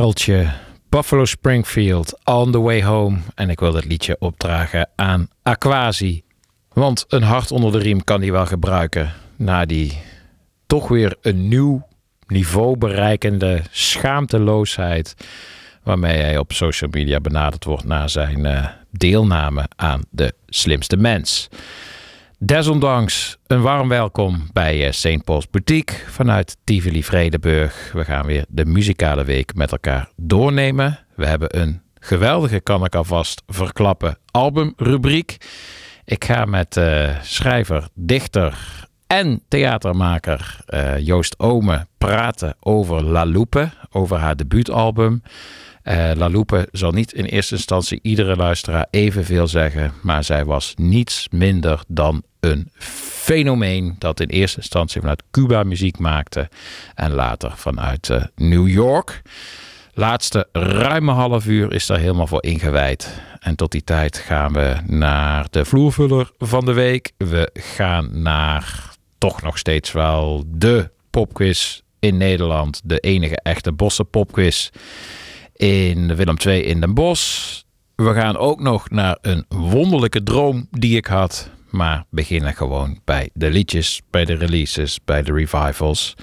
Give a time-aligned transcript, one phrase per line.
[0.00, 0.52] Pareltje,
[0.88, 3.18] Buffalo Springfield, On the Way Home.
[3.34, 6.22] En ik wil dat liedje opdragen aan Aquasi.
[6.72, 9.12] Want een hart onder de riem kan hij wel gebruiken.
[9.36, 10.00] Na die
[10.66, 11.86] toch weer een nieuw
[12.26, 15.14] niveau bereikende schaamteloosheid.
[15.82, 21.48] Waarmee hij op social media benaderd wordt na zijn eh, deelname aan de slimste mens.
[22.42, 25.24] Desondanks een warm welkom bij eh, St.
[25.24, 27.90] Paul's Boutique vanuit Tivoli Vredenburg.
[27.92, 30.98] We gaan weer de muzikale week met elkaar doornemen.
[31.14, 35.36] We hebben een geweldige, kan ik alvast verklappen, albumrubriek.
[36.04, 38.58] Ik ga met eh, schrijver, dichter
[39.06, 45.22] en theatermaker eh, Joost Ome praten over La Loupe, over haar debuutalbum.
[45.82, 50.74] Eh, La Loupe zal niet in eerste instantie iedere luisteraar evenveel zeggen, maar zij was
[50.76, 56.48] niets minder dan een fenomeen dat in eerste instantie vanuit Cuba muziek maakte
[56.94, 59.22] en later vanuit eh, New York.
[59.94, 63.20] Laatste ruime half uur is daar helemaal voor ingewijd.
[63.40, 67.12] En tot die tijd gaan we naar de vloervuller van de week.
[67.16, 72.80] We gaan naar toch nog steeds wel de popquiz in Nederland.
[72.84, 74.70] De enige echte Bosse popquiz
[75.60, 77.60] in Willem II in Den Bosch.
[77.96, 81.50] We gaan ook nog naar een wonderlijke droom die ik had.
[81.70, 86.14] Maar beginnen gewoon bij de liedjes, bij de releases, bij de revivals.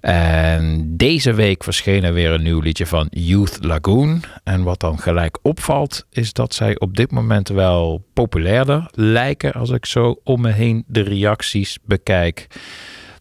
[0.00, 4.22] En deze week verscheen er weer een nieuw liedje van Youth Lagoon.
[4.44, 9.70] En wat dan gelijk opvalt, is dat zij op dit moment wel populairder lijken als
[9.70, 12.46] ik zo om me heen de reacties bekijk.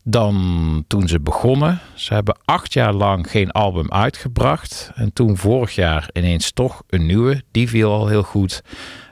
[0.08, 1.80] Dan toen ze begonnen.
[1.94, 4.92] Ze hebben acht jaar lang geen album uitgebracht.
[4.96, 7.44] En toen vorig jaar ineens toch een nieuwe.
[7.52, 8.62] Die viel al heel goed.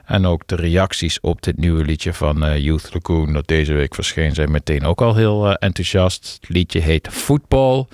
[0.04, 3.94] En ook de reacties op dit nieuwe liedje van eh, Youth Lagoon, dat deze week
[3.94, 6.38] verscheen, zijn meteen ook al heel eh, enthousiast.
[6.40, 7.86] Het liedje heet Football.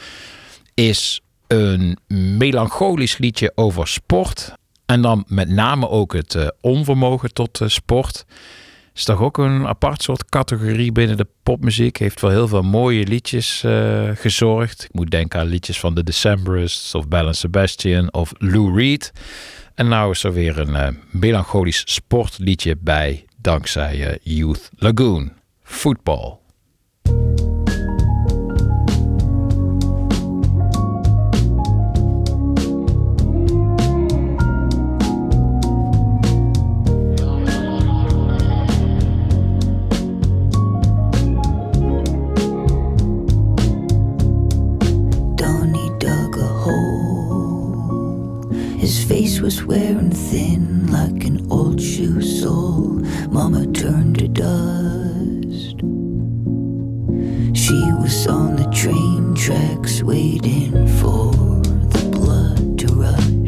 [0.75, 1.99] Is een
[2.39, 4.55] melancholisch liedje over sport.
[4.87, 8.25] En dan met name ook het eh, onvermogen tot sport
[9.01, 11.97] is toch ook een apart soort categorie binnen de popmuziek.
[11.97, 14.85] Heeft wel heel veel mooie liedjes eh, gezorgd.
[14.85, 19.13] Ik moet denken aan liedjes van The Decemberists of Balance Sebastian of Lou Reed.
[19.75, 25.33] En nou is er weer een eh, melancholisch sportliedje bij dankzij eh, Youth Lagoon.
[25.63, 26.41] Voetbal.
[48.91, 52.99] His face was wearing thin like an old shoe sole.
[53.31, 55.77] Mama turned to dust.
[57.57, 61.31] She was on the train tracks waiting for
[61.95, 63.40] the blood to run.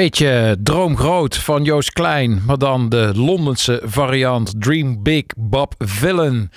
[0.00, 6.50] Beetje droomgroot van Joost Klein, maar dan de Londense variant Dream Big Bob Villain.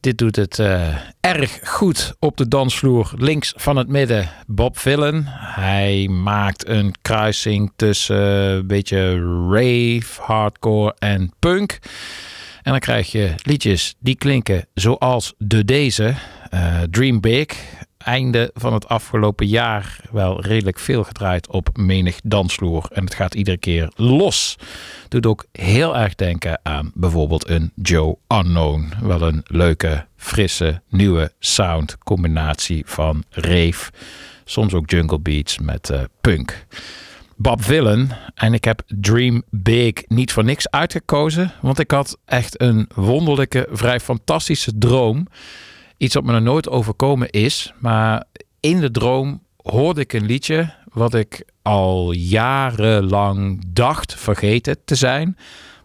[0.00, 4.28] Dit doet het eh, erg goed op de dansvloer links van het midden.
[4.46, 9.14] Bob Villain, hij maakt een kruising tussen eh, een beetje
[9.50, 11.78] rave, hardcore en punk.
[12.62, 16.14] En dan krijg je liedjes die klinken zoals de deze.
[16.50, 17.46] eh, Dream Big.
[18.06, 22.88] Einde van het afgelopen jaar wel redelijk veel gedraaid op menig dansvloer.
[22.92, 24.56] En het gaat iedere keer los.
[25.08, 28.92] Doet ook heel erg denken aan bijvoorbeeld een Joe Unknown.
[29.00, 33.90] Wel een leuke, frisse, nieuwe sound combinatie van rave.
[34.44, 36.66] Soms ook jungle beats met eh, punk.
[37.36, 38.10] Bob Villen.
[38.34, 41.52] En ik heb Dream Big niet voor niks uitgekozen.
[41.60, 45.26] Want ik had echt een wonderlijke, vrij fantastische droom.
[45.96, 47.72] Iets wat me nog nooit overkomen is.
[47.78, 48.24] Maar
[48.60, 55.36] in de droom hoorde ik een liedje wat ik al jarenlang dacht vergeten te zijn.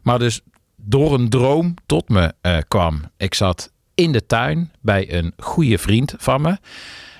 [0.01, 0.41] Maar dus
[0.75, 3.01] door een droom tot me eh, kwam.
[3.17, 6.57] Ik zat in de tuin bij een goede vriend van me.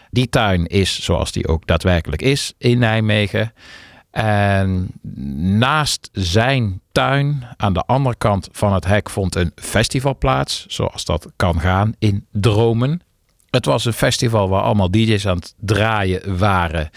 [0.09, 3.53] Die tuin is zoals die ook daadwerkelijk is in Nijmegen.
[4.11, 4.91] En
[5.57, 10.65] naast zijn tuin, aan de andere kant van het hek, vond een festival plaats.
[10.67, 13.01] Zoals dat kan gaan in dromen.
[13.49, 16.89] Het was een festival waar allemaal DJ's aan het draaien waren.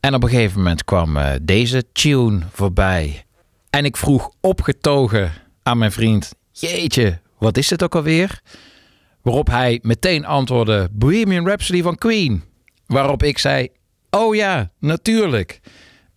[0.00, 3.24] En op een gegeven moment kwam eh, deze tune voorbij.
[3.70, 8.40] En ik vroeg opgetogen aan mijn vriend: Jeetje, wat is dit ook alweer?
[9.22, 12.42] Waarop hij meteen antwoordde: Bohemian Rhapsody van Queen.
[12.86, 13.68] Waarop ik zei:
[14.10, 15.60] Oh ja, natuurlijk.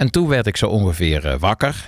[0.02, 1.86] En toen werd ik zo ongeveer eh, wakker.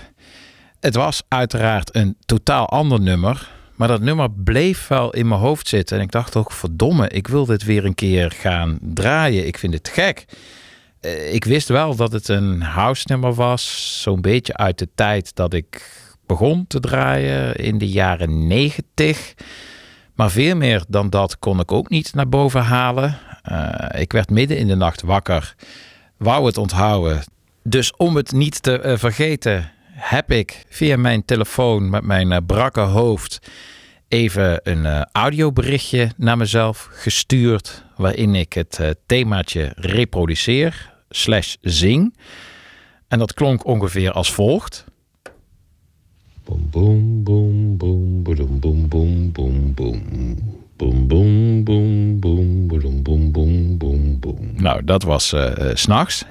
[0.80, 3.50] Het was uiteraard een totaal ander nummer.
[3.76, 5.98] Maar dat nummer bleef wel in mijn hoofd zitten.
[5.98, 9.48] En ik dacht ook, verdomme, ik wil dit weer een keer gaan draaien.
[9.48, 10.26] Ik vind het gek.
[11.00, 14.02] Eh, Ik wist wel dat het een house nummer was.
[14.02, 19.34] Zo'n beetje uit de tijd dat ik begon te draaien in de jaren negentig.
[20.16, 23.18] Maar veel meer dan dat kon ik ook niet naar boven halen.
[23.42, 25.56] Eh, ik werd midden in de nacht wakker.
[26.18, 27.24] Wou het onthouden.
[27.64, 32.38] Dus om het niet te eh, vergeten, heb ik via mijn telefoon met mijn eh,
[32.46, 33.52] brakke hoofd
[34.08, 37.84] even een eh, audioberichtje naar mezelf gestuurd.
[37.96, 42.16] Waarin ik het themaatje reproduceer slash zing.
[43.08, 44.86] En dat klonk ongeveer als volgt.
[46.44, 50.62] Boom, boom, boom, boom, boom, boom, boom, boom, boom.
[50.76, 54.52] Boom, boom, boom, boom, boom, boom, boom, boom.
[54.54, 55.36] Nou, dat was 's
[55.74, 56.26] s'nachts.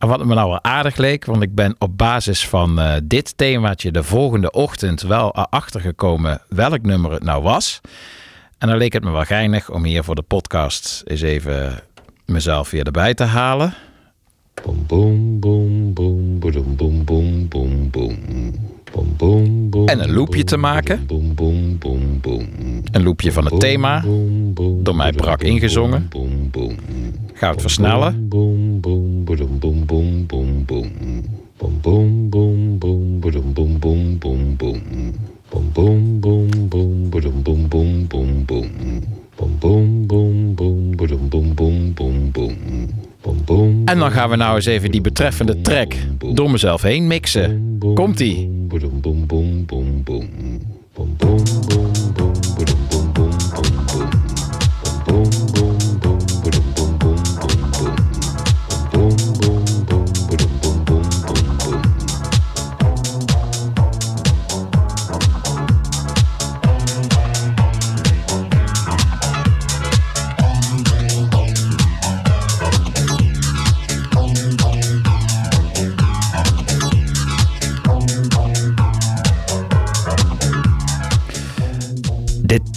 [0.00, 3.36] En wat me nou wel aardig leek, want ik ben op basis van eh, dit
[3.36, 7.80] themaatje de volgende ochtend wel erachter gekomen welk nummer het nou was.
[8.58, 11.82] En dan leek het me wel geinig om hier voor de podcast eens even
[12.26, 13.74] mezelf weer erbij te halen.
[14.62, 18.18] Boom, boom, boom, boom, boom, boom, boom, boom, boom.
[18.92, 21.06] Boom, boom, boom, En een loopje te maken.
[21.06, 22.48] Boom, boom, boom, boom.
[22.92, 24.04] Een loopje van het thema,
[24.54, 26.08] door mij brak ingezongen.
[26.08, 26.74] boom, boom.
[27.34, 28.28] Ga het versnellen.
[43.84, 45.94] En dan gaan we nou eens even die betreffende track
[46.34, 47.78] door mezelf heen mixen.
[47.94, 48.50] Komt-ie.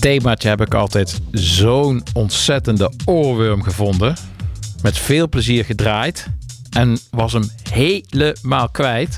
[0.03, 4.15] Themaatje heb ik altijd zo'n ontzettende oorworm gevonden.
[4.81, 6.27] Met veel plezier gedraaid.
[6.69, 9.17] En was hem helemaal kwijt.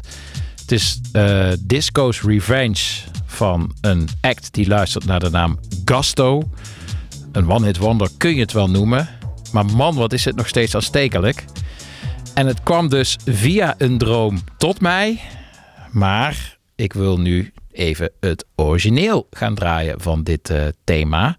[0.62, 2.84] Het is eh, Disco's Revenge
[3.26, 6.50] van een act die luistert naar de naam Gasto.
[7.32, 9.10] Een one-hit wonder kun je het wel noemen.
[9.52, 11.46] Maar man, wat is het nog steeds aanstekelijk.
[12.34, 15.22] En het kwam dus via een droom tot mij.
[15.92, 21.38] Maar ik wil nu even het origineel gaan draaien van dit eh, thema.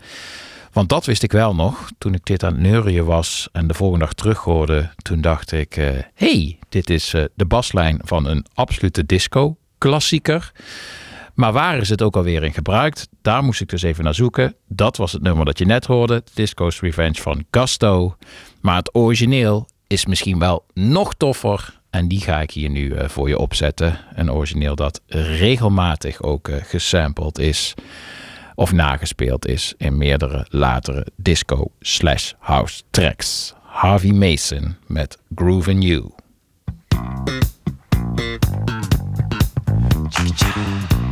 [0.72, 1.88] Want dat wist ik wel nog.
[1.98, 5.74] Toen ik dit aan het neurien was en de volgende dag terughoorde, toen dacht ik:
[5.74, 10.52] hé, hey, dit is eh, de baslijn van een absolute disco-klassieker.
[11.34, 13.08] Maar waar is het ook alweer in gebruikt?
[13.22, 14.54] Daar moest ik dus even naar zoeken.
[14.68, 18.16] Dat was het nummer dat je net hoorde: Disco's Revenge van Gusto.
[18.60, 21.75] Maar het origineel is misschien wel nog toffer.
[21.90, 23.98] En die ga ik hier nu eh, voor je opzetten.
[24.14, 27.74] Een origineel dat regelmatig ook eh, gesampled is.
[28.54, 33.54] Of nagespeeld is in meerdere latere disco slash house tracks.
[33.62, 36.10] Harvey Mason met Groove in You.
[40.08, 41.05] You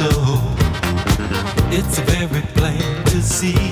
[0.00, 0.08] so.
[1.70, 3.69] It's very plain to see.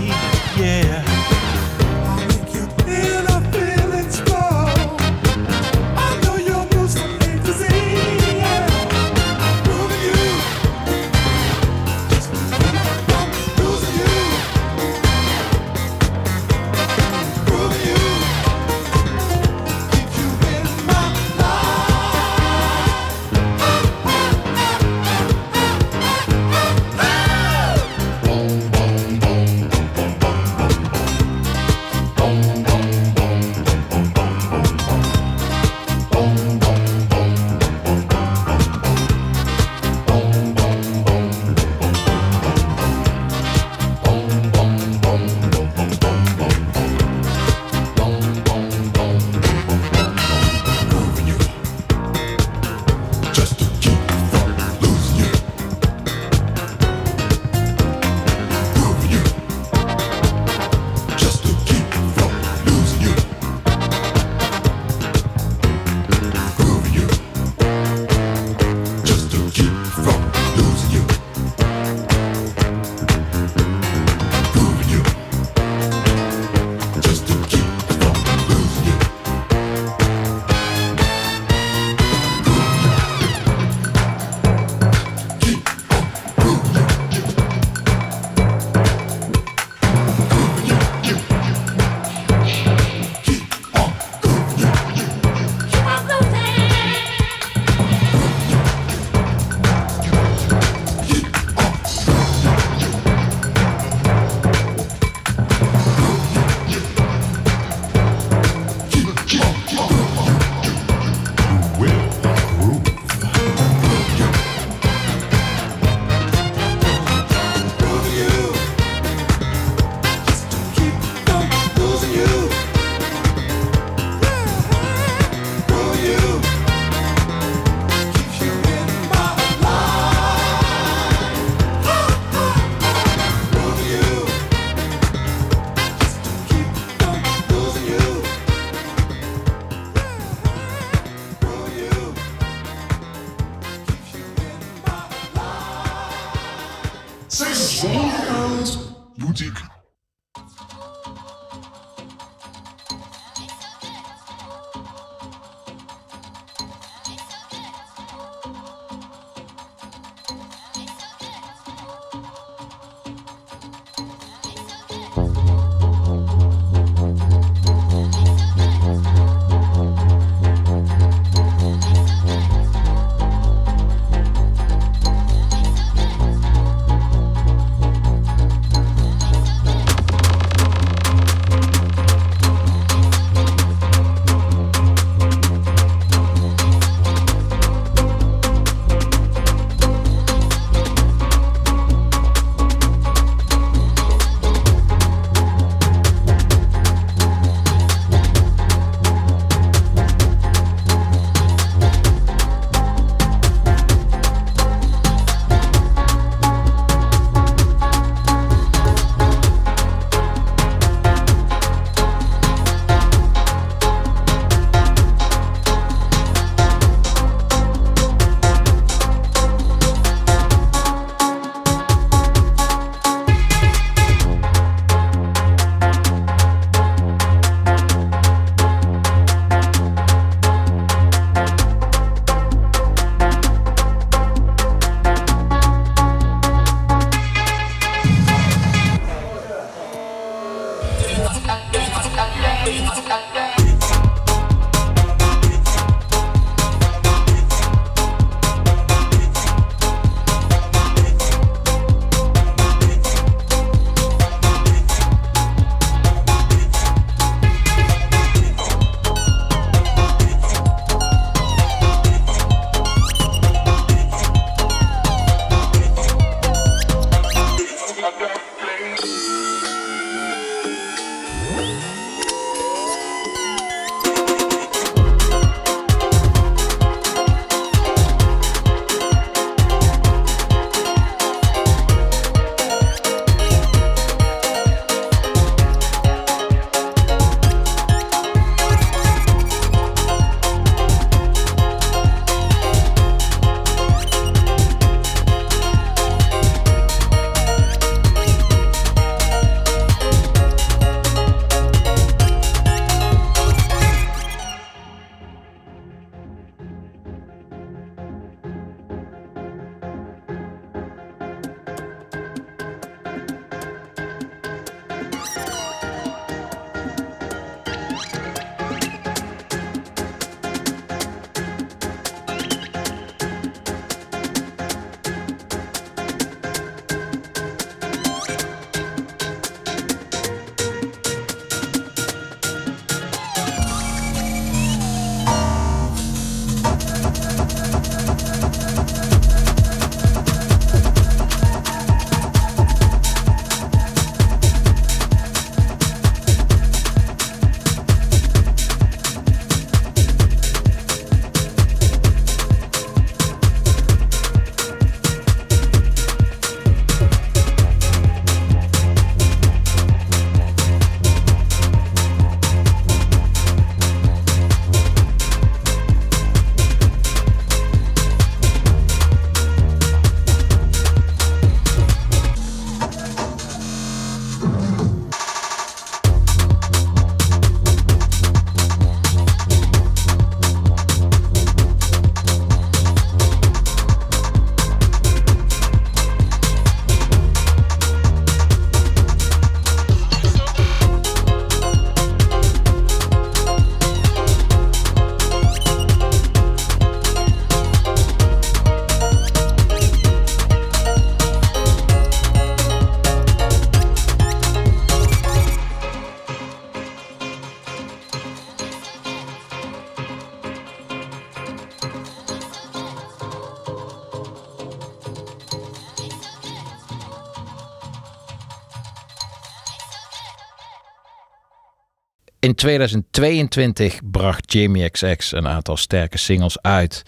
[422.68, 427.02] 2022 bracht Jamie XX een aantal sterke singles uit.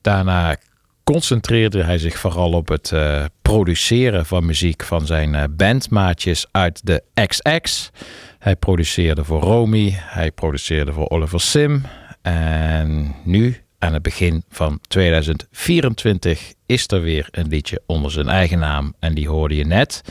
[0.00, 0.56] Daarna
[1.04, 6.86] concentreerde hij zich vooral op het eh, produceren van muziek van zijn eh, bandmaatjes uit
[6.86, 7.90] de XX.
[8.38, 11.82] Hij produceerde voor Romy, hij produceerde voor Oliver Sim.
[12.22, 18.58] En nu aan het begin van 2024 is er weer een liedje onder zijn eigen
[18.58, 18.94] naam.
[18.98, 20.02] En die hoorde je net.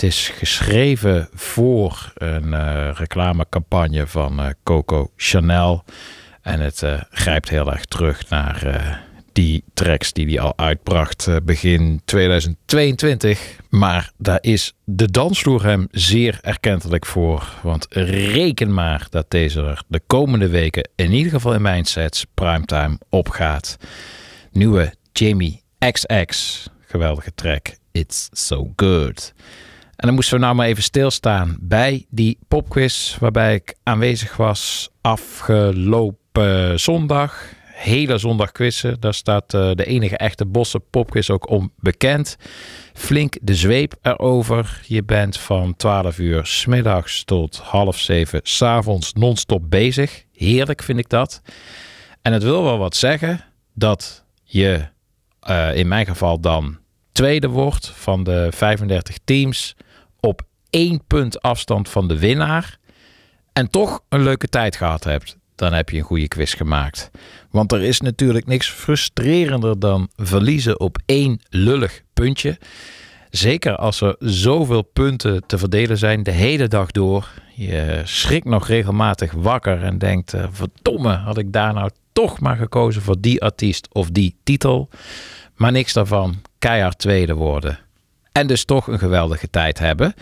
[0.00, 5.84] Het is geschreven voor een eh, reclamecampagne van eh, Coco Chanel.
[6.42, 9.00] En het eh, grijpt heel erg terug naar
[9.32, 13.56] die tracks die hij al uitbracht begin 2022.
[13.68, 17.48] Maar daar is de dansvloer hem zeer erkentelijk voor.
[17.62, 22.26] Want reken maar dat deze er de komende weken, in ieder geval in mijn sets,
[22.34, 23.76] primetime opgaat.
[24.52, 26.66] Nieuwe Jamie XX.
[26.86, 27.68] Geweldige track.
[27.92, 29.32] It's so good.
[30.00, 34.90] En dan moesten we nou maar even stilstaan bij die popquiz waarbij ik aanwezig was
[35.00, 37.52] afgelopen zondag.
[37.64, 39.00] Hele zondag quizzen.
[39.00, 42.36] Daar staat eh, de enige echte Bosse popquiz ook om bekend.
[42.94, 44.80] Flink de zweep erover.
[44.86, 50.24] Je bent van 12 uur smiddags tot half 7 s'avonds non-stop bezig.
[50.34, 51.42] Heerlijk vind ik dat.
[52.22, 54.86] En het wil wel wat zeggen dat je
[55.40, 56.78] eh, in mijn geval dan
[57.12, 59.76] tweede wordt van de 35 teams
[60.20, 62.78] op één punt afstand van de winnaar
[63.52, 67.10] en toch een leuke tijd gehad hebt, dan heb je een goede quiz gemaakt.
[67.50, 72.58] Want er is natuurlijk niks frustrerender dan verliezen op één lullig puntje.
[73.30, 77.28] Zeker als er zoveel punten te verdelen zijn de hele dag door.
[77.54, 82.56] Je schrikt nog regelmatig wakker en denkt: eh, verdomme, had ik daar nou toch maar
[82.56, 84.88] gekozen voor die artiest of die titel.
[85.54, 87.78] Maar niks daarvan, keihard tweede worden.
[88.32, 90.14] En dus toch een geweldige tijd hebben.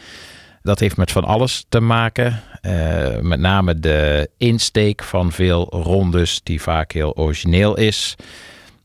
[0.62, 2.42] Dat heeft met van alles te maken.
[2.60, 8.14] Eh, met name de insteek van veel rondes, die vaak heel origineel is.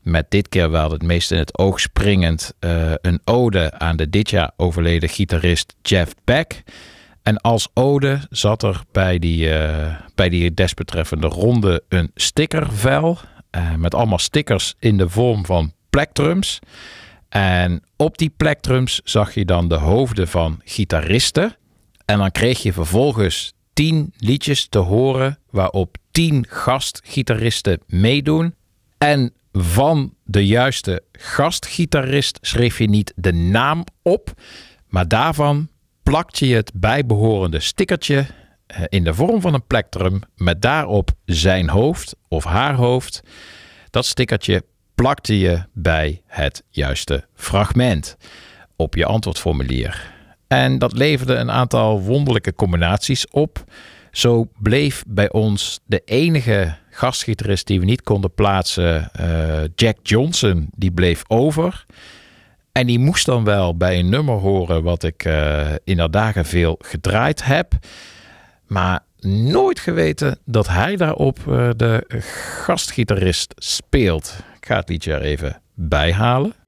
[0.02, 4.10] Met dit keer wel het meest in het oog springend eh, een ode aan de
[4.10, 6.62] dit jaar overleden gitarist Jeff Beck.
[7.22, 13.18] En als ode zat er bij die, eh, bij die desbetreffende ronde een stickervel.
[13.76, 16.60] met allemaal stickers in de vorm van plektrums.
[17.34, 21.56] En op die plektrums zag je dan de hoofden van gitaristen.
[22.04, 28.54] En dan kreeg je vervolgens tien liedjes te horen waarop tien gastgitaristen meedoen.
[28.98, 34.32] En van de juiste gastgitarist schreef je niet de naam op,
[34.88, 35.68] maar daarvan
[36.02, 38.26] plakte je het bijbehorende stickertje
[38.66, 43.22] eh, in de vorm van een plektrum met daarop zijn hoofd of haar hoofd.
[43.90, 44.62] Dat stickertje
[44.94, 48.16] plakte je bij het juiste fragment
[48.76, 50.12] op je antwoordformulier.
[50.48, 53.64] En dat leverde een aantal wonderlijke combinaties op.
[54.10, 60.68] Zo bleef bij ons de enige gastgitarist die we niet konden plaatsen, eh, Jack Johnson,
[60.76, 61.84] die bleef over.
[62.72, 66.44] En die moest dan wel bij een nummer horen wat ik eh, in de dagen
[66.44, 67.72] veel gedraaid heb.
[68.66, 72.22] Maar nooit geweten dat hij daarop eh, de
[72.64, 74.36] gastgitarist speelt.
[74.64, 76.52] Ik ga het liedje er even bijhalen.
[76.58, 76.63] Je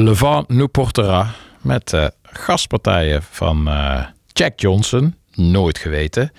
[0.00, 5.14] Le Vent nous portera met eh, gastpartijen van eh, Jack Johnson.
[5.34, 6.32] Nooit geweten.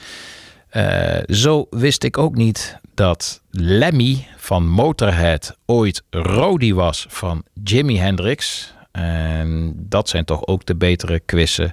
[0.69, 7.97] Eh, zo wist ik ook niet dat Lemmy van Motorhead ooit Rody was van Jimi
[7.97, 8.73] Hendrix.
[8.91, 11.71] En dat zijn toch ook de betere quizzen.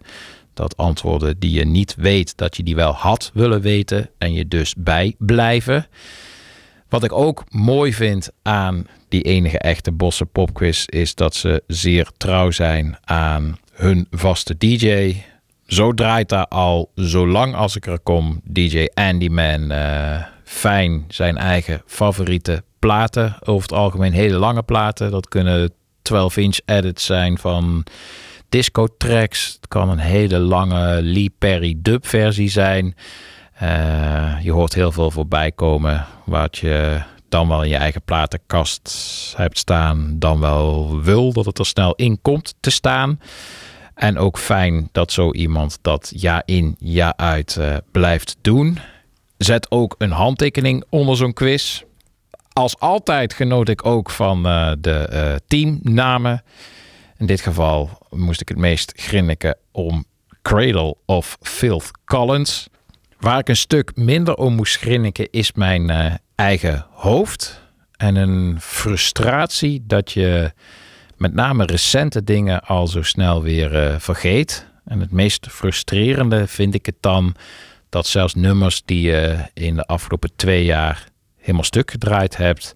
[0.55, 4.48] Dat antwoorden die je niet weet, dat je die wel had willen weten en je
[4.48, 5.87] dus bij blijven.
[6.88, 12.11] Wat ik ook mooi vind aan die enige echte Bosse Popquiz is dat ze zeer
[12.16, 15.16] trouw zijn aan hun vaste DJ.
[15.66, 21.83] Zo draait daar al zolang als ik er kom DJ Andyman eh, fijn zijn eigen
[21.87, 23.37] favoriete platen.
[23.40, 25.11] Over het algemeen hele lange platen.
[25.11, 25.73] Dat kunnen
[26.12, 27.85] 12-inch edits zijn van
[28.49, 29.47] disco tracks.
[29.47, 32.94] Het kan een hele lange Lee Perry dub versie zijn.
[33.55, 39.35] Eh, je hoort heel veel voorbij komen wat je dan wel in je eigen platenkast
[39.37, 43.21] hebt staan, dan wel wil dat het er snel in komt te staan.
[43.95, 48.79] En ook fijn dat zo iemand dat jaar in, jaar uit eh, blijft doen.
[49.38, 51.83] Zet ook een handtekening onder zo'n quiz.
[52.53, 56.43] Als altijd genoot ik ook van eh, de eh, teamnamen.
[57.17, 60.05] In dit geval moest ik het meest grinniken om
[60.43, 62.69] Cradle of Filth Collins.
[63.18, 67.66] Waar ik een stuk minder om moest grinniken is mijn eh, eigen hoofd.
[67.96, 70.52] en een frustratie dat je
[71.16, 74.66] met name recente dingen al zo snel weer eh, vergeet.
[74.85, 77.35] En het meest frustrerende vind ik het dan
[77.88, 82.74] dat zelfs nummers die je in de afgelopen twee jaar helemaal stuk gedraaid hebt,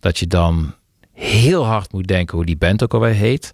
[0.00, 0.74] dat je dan
[1.12, 3.52] heel hard moet denken hoe die band ook alweer heet.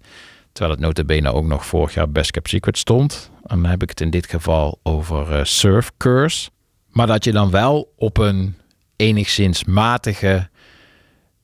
[0.51, 3.31] Terwijl het notabene ook nog vorig jaar Best Kept Secret stond.
[3.45, 6.49] En dan heb ik het in dit geval over eh, Surf Curse.
[6.87, 8.55] Maar dat je dan wel op een
[8.95, 10.49] enigszins matige,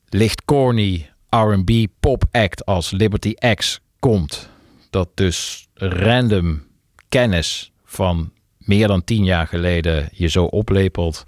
[0.08, 4.48] licht corny R&B pop act als Liberty X komt.
[4.90, 6.62] Dat dus random
[7.08, 11.22] kennis van meer dan tien jaar geleden je zo oplepelt.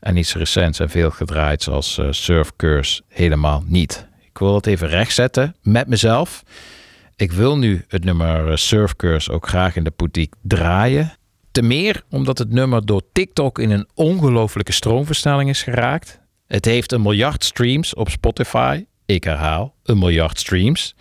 [0.00, 4.08] En iets recents en veel gedraaid zoals eh, Surf Curse helemaal niet.
[4.20, 6.42] Ik wil het even rechtzetten met mezelf.
[7.20, 11.12] Ik wil nu het nummer eh, Surf Curse ook graag in de boutique draaien.
[11.50, 16.20] Te meer omdat het nummer door TikTok in een ongelofelijke stroomversnelling is geraakt.
[16.46, 18.84] Het heeft een miljard streams op Spotify.
[19.06, 20.94] Ik herhaal, een miljard streams.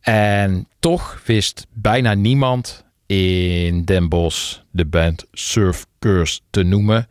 [0.00, 7.08] En toch wist bijna niemand in Den Bosch de band Surf Curse te noemen.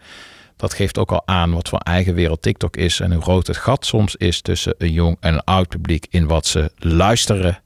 [0.56, 3.58] Dat geeft ook al aan wat voor eigen wereld TikTok is en hoe groot het
[3.58, 7.62] gat soms is tussen een jong en een oud publiek in wat ze luisteren.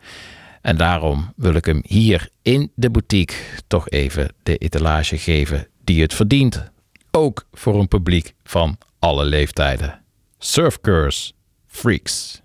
[0.64, 3.36] En daarom wil ik hem hier in de boutique
[3.68, 6.72] toch even de etalage geven die het verdient.
[7.12, 10.02] Ook voor een publiek van alle leeftijden.
[10.38, 11.34] Surf Curse
[11.68, 12.42] Freaks.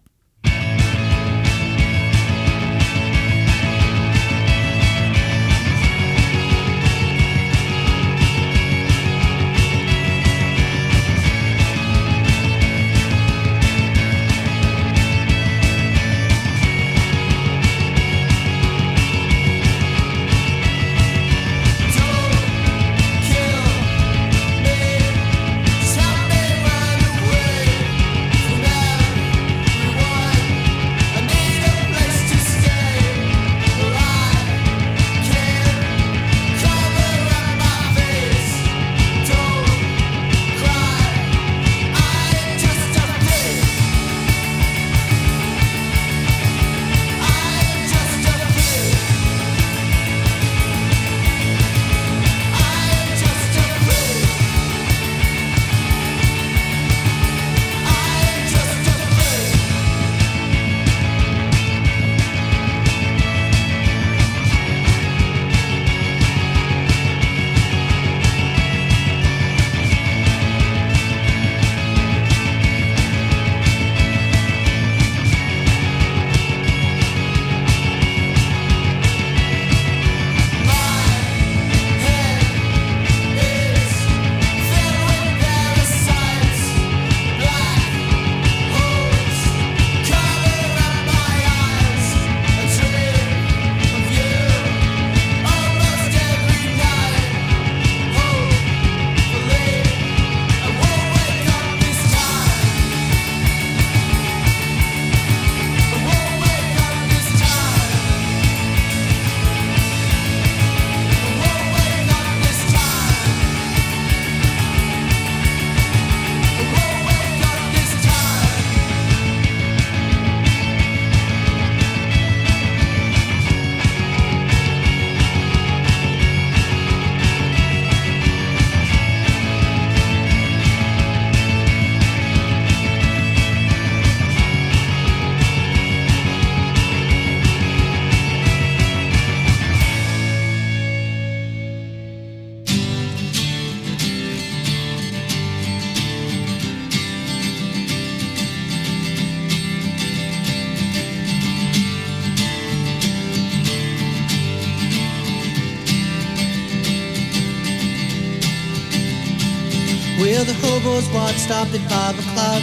[161.28, 162.62] Watch stopped at five o'clock.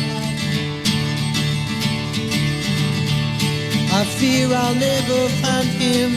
[3.97, 6.11] I fear I'll never find him.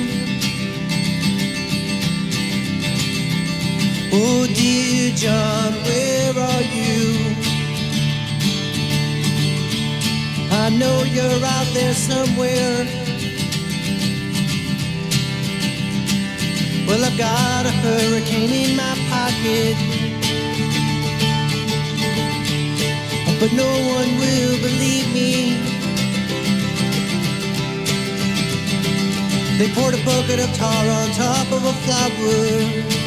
[4.13, 7.01] Oh, dear John, where are you?
[10.65, 12.87] I know you're out there somewhere.
[16.87, 19.88] Well, I've got a hurricane in my pocket.
[23.41, 25.55] But no one will believe me.
[29.59, 32.99] They poured a bucket of tar on top of a flower.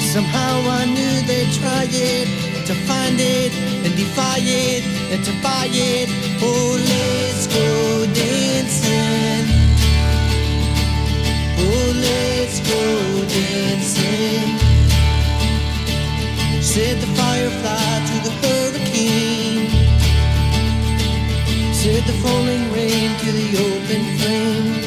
[0.00, 2.28] Somehow I knew they'd try it
[2.66, 3.52] to find it
[3.84, 4.82] and defy it
[5.12, 6.08] and to buy it.
[6.42, 9.46] Oh, let's go dancing.
[11.58, 14.65] Oh, let's go dancing.
[16.76, 19.70] Said the firefly to the hurricane.
[21.72, 24.84] Said the falling rain to the open flame.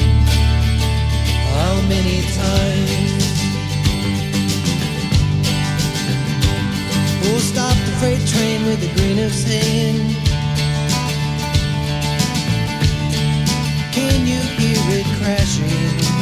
[1.50, 3.24] How many times?
[7.26, 10.14] Oh, stop the freight train with a grain of sand.
[13.90, 16.20] Can you hear it crashing?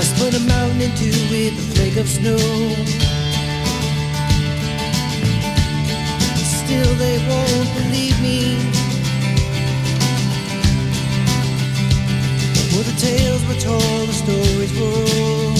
[0.00, 2.36] Split a mountain in two with of snow.
[6.36, 8.56] Still, they won't believe me.
[12.72, 15.54] Well, the tales were told, the stories were.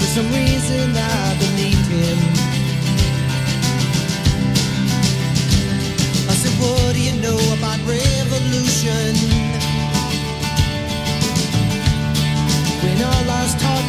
[0.00, 2.18] For some reason, I believed him.
[6.28, 9.53] I said, What do you know about revolution?
[12.84, 13.46] When all I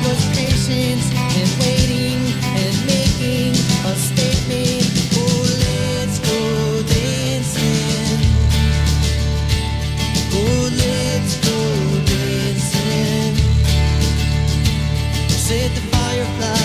[0.07, 1.07] was patience
[1.39, 2.21] and waiting
[2.61, 3.53] and making
[3.91, 4.87] a statement.
[5.19, 6.39] Oh, let's go
[6.95, 8.19] dancing.
[10.31, 11.59] Oh, let's go
[12.05, 13.35] dancing.
[15.27, 16.64] The firefly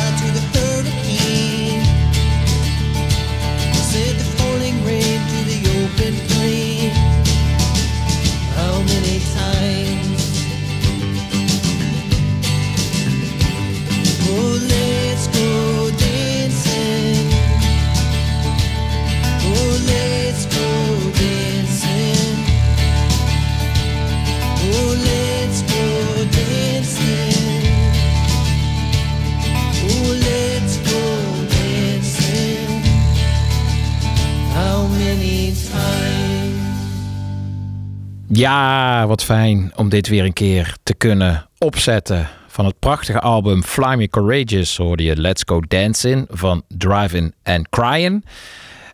[38.41, 42.29] Ja, wat fijn om dit weer een keer te kunnen opzetten.
[42.47, 47.69] Van het prachtige album Fly Me Courageous hoorde je Let's Go Dancing van Driving and
[47.69, 48.25] Crying.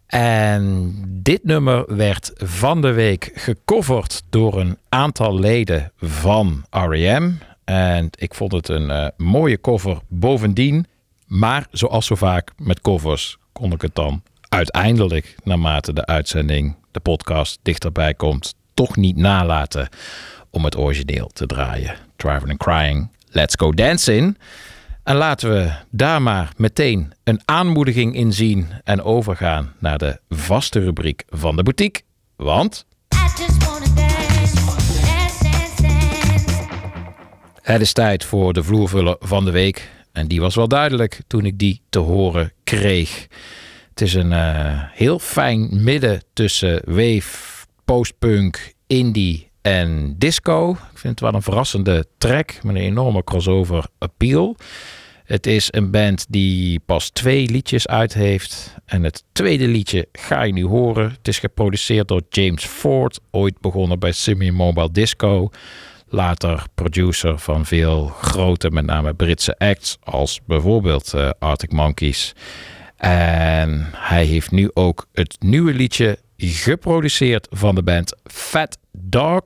[0.07, 7.31] En dit nummer werd van de week gecoverd door een aantal leden van R.E.M.
[7.65, 10.87] En ik vond het een eh, mooie cover bovendien.
[11.27, 17.01] Maar zoals zo vaak met covers kon ik het dan uiteindelijk, naarmate de uitzending, de
[17.01, 19.89] podcast dichterbij komt, toch niet nalaten
[20.51, 21.95] om het origineel te draaien.
[22.17, 24.39] Driving and Crying, Let's Go Dancing.
[25.03, 30.81] En laten we daar maar meteen een aanmoediging in zien en overgaan naar de vaste
[30.81, 32.03] rubriek van de boutique.
[32.37, 32.87] Want.
[37.63, 39.91] Het is tijd voor de vloervuller van de week.
[40.13, 43.27] En die was wel duidelijk toen ik die te horen kreeg.
[43.91, 47.56] Het is een eh, heel fijn midden tussen wave,
[47.87, 50.71] postpunk, indie en disco.
[50.71, 54.57] Ik vind het wel een verrassende track met een enorme crossover appeal.
[55.25, 58.75] Het is een band die pas twee liedjes uit heeft.
[58.85, 61.11] En het tweede liedje ga je nu horen.
[61.11, 63.21] Het is geproduceerd door James Ford.
[63.31, 65.51] Ooit begonnen bij Simi Mobile Disco.
[66.09, 69.97] Later producer van veel grote, met name Britse acts.
[70.03, 72.33] Als bijvoorbeeld eh, Arctic Monkeys.
[72.97, 79.43] En hij heeft nu ook het nieuwe liedje geproduceerd van de band Fat Dog.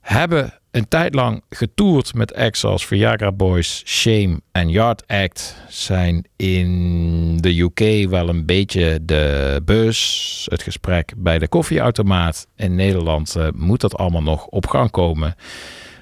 [0.00, 5.56] Hebben een tijd lang getoerd met acts als Viagra Boys, Shame en Yard Act.
[5.68, 12.46] Zijn in de UK wel een beetje de bus, het gesprek bij de koffieautomaat.
[12.56, 15.34] In Nederland eh, moet dat allemaal nog op gang komen.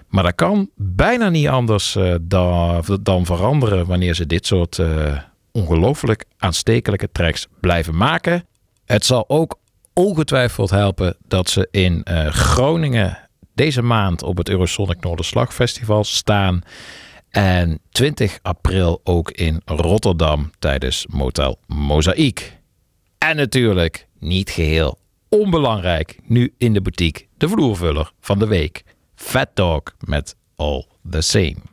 [0.08, 5.18] Maar dat kan bijna niet anders eh, dan, dan veranderen wanneer ze dit soort eh,
[5.50, 8.46] ongelooflijk aanstekelijke tracks blijven maken.
[8.84, 9.58] Het zal ook
[9.94, 16.60] ongetwijfeld helpen dat ze in eh, Groningen deze maand op het Eurosonic Noorderslag Festival staan.
[17.30, 22.60] En 20 april ook in Rotterdam tijdens Motel Mozaïek.
[23.18, 28.84] En natuurlijk, niet geheel onbelangrijk, nu in de boutique de vloervuller van de week.
[29.14, 31.71] Fat Dog met All The Same.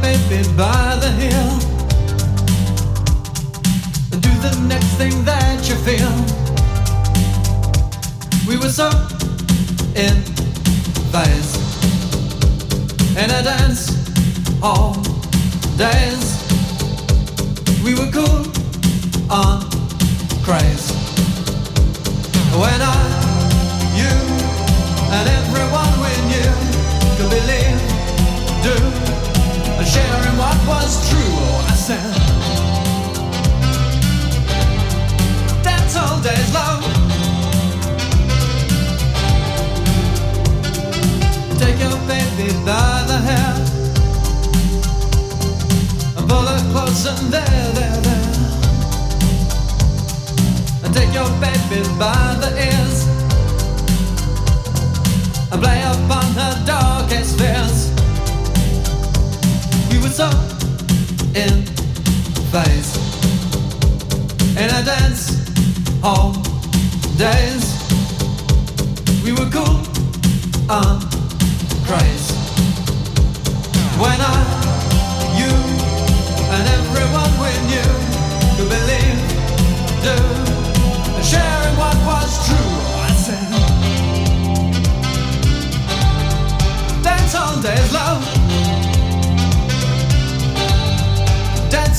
[0.00, 1.58] Baby by the hill
[4.20, 6.12] do the next thing that you feel.
[8.48, 8.88] We were so
[9.94, 10.16] in
[11.12, 11.52] phase
[13.18, 13.92] and I dance
[14.62, 14.94] all
[15.76, 16.24] days.
[17.84, 18.44] We were cool
[19.30, 19.60] on
[20.42, 20.90] craze
[22.56, 22.96] when I,
[24.00, 24.14] you,
[25.16, 26.52] and everyone we knew
[27.16, 27.80] could believe,
[28.64, 29.15] do,
[29.94, 31.18] in what was true.
[31.20, 32.12] Oh, I said,
[35.62, 36.82] dance all days long.
[41.58, 43.54] Take your baby by the hair
[46.16, 48.32] and pull her close and there, there, there.
[50.84, 53.06] And take your baby by the ears
[55.52, 57.95] and play upon her darkest fears.
[60.06, 60.30] Were so
[61.34, 61.66] in
[62.52, 62.90] phase
[64.56, 65.24] in a dance
[66.00, 66.32] hall
[67.18, 67.64] days.
[69.24, 69.82] We were cool
[70.70, 71.00] on
[71.88, 72.30] craze
[73.98, 74.38] when I,
[75.40, 75.52] you,
[76.54, 77.90] and everyone we knew
[78.54, 79.20] could believe,
[80.06, 80.16] do,
[81.16, 82.72] and share what was true.
[83.02, 83.48] I said,
[87.02, 88.35] dance all days, love.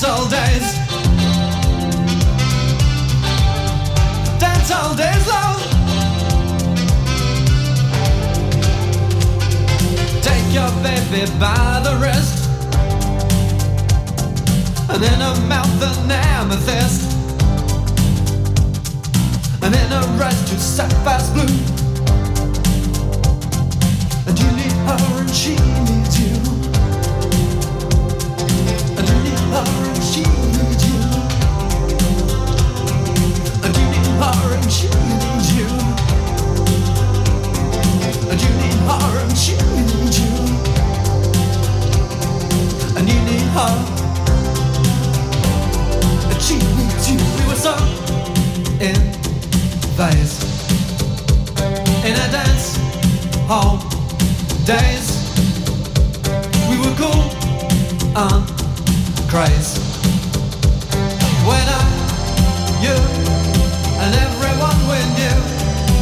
[0.00, 0.74] Dance all days.
[4.38, 5.60] Dance all days, love.
[10.22, 12.48] Take your baby by the wrist
[14.88, 17.12] And in her mouth an amethyst
[19.64, 21.42] And in her eyes two sapphires blue
[24.28, 26.67] And you need her and she needs you
[54.68, 55.08] days
[56.68, 57.24] We were cool
[58.14, 58.57] on
[59.28, 59.78] craze
[61.46, 61.84] When I,
[62.80, 62.96] you
[64.02, 65.38] and everyone we knew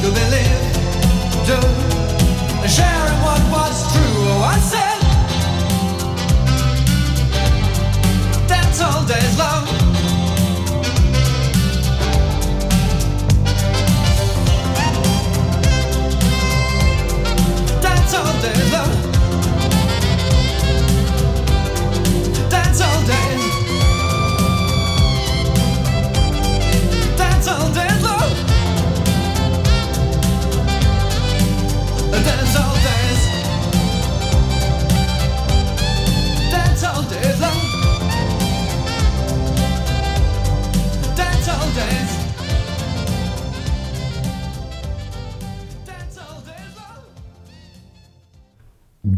[0.00, 0.62] Could believe,
[1.46, 1.86] do
[2.68, 4.26] sharing what was true.
[4.28, 4.98] Oh, I said,
[8.48, 9.66] dance all days long.
[17.80, 19.05] Dance all days long.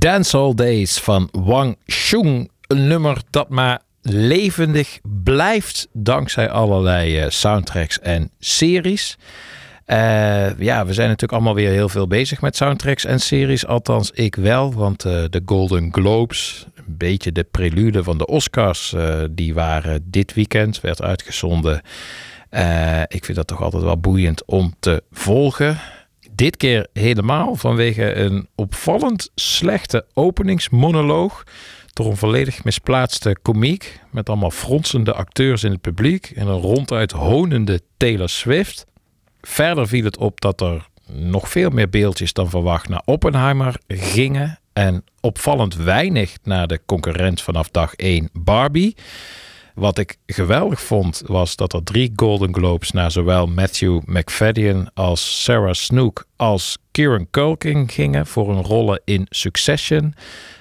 [0.09, 2.50] Dance All Days van Wang Chung.
[2.66, 9.18] Een nummer dat maar levendig blijft dankzij allerlei eh, soundtracks en series.
[9.84, 13.66] Eh, ja, we zijn natuurlijk allemaal weer heel veel bezig met soundtracks en series.
[13.66, 18.94] Althans, ik wel, want eh, de Golden Globes, een beetje de prelude van de Oscars,
[19.30, 21.80] die waren dit weekend, werd uitgezonden.
[23.06, 25.78] Ik vind dat toch altijd wel boeiend om te volgen.
[26.39, 31.45] Dit keer helemaal vanwege een opvallend slechte openingsmonoloog.
[31.93, 34.01] Door een volledig misplaatste komiek.
[34.11, 36.32] Met allemaal fronsende acteurs in het publiek.
[36.34, 38.86] En een ronduit honende Taylor Swift.
[39.41, 44.59] Verder viel het op dat er nog veel meer beeldjes dan verwacht naar Oppenheimer gingen.
[44.72, 48.97] En opvallend weinig naar de concurrent vanaf dag 1 Barbie.
[49.79, 55.43] Wat ik geweldig vond was dat er drie Golden Globes naar zowel Matthew McFadden als
[55.43, 60.14] Sarah Snook als Kieran Culkin gingen voor hun rollen in Succession.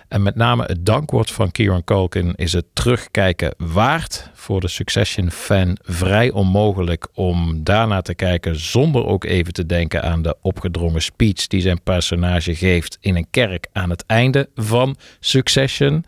[0.07, 4.29] En met name het dankwoord van Kieran Culkin is het terugkijken waard.
[4.33, 10.21] Voor de Succession-fan vrij onmogelijk om daarna te kijken zonder ook even te denken aan
[10.21, 16.05] de opgedrongen speech die zijn personage geeft in een kerk aan het einde van Succession.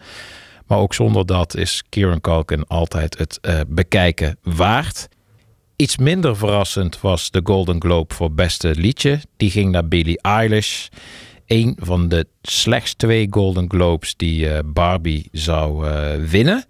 [0.69, 5.07] Maar ook zonder dat is Kieran Culkin altijd het eh, bekijken waard.
[5.75, 9.19] Iets minder verrassend was de Golden Globe voor beste liedje.
[9.37, 10.87] Die ging naar Billie Eilish.
[11.45, 16.65] een van de slechts twee Golden Globes die eh, Barbie zou eh, winnen.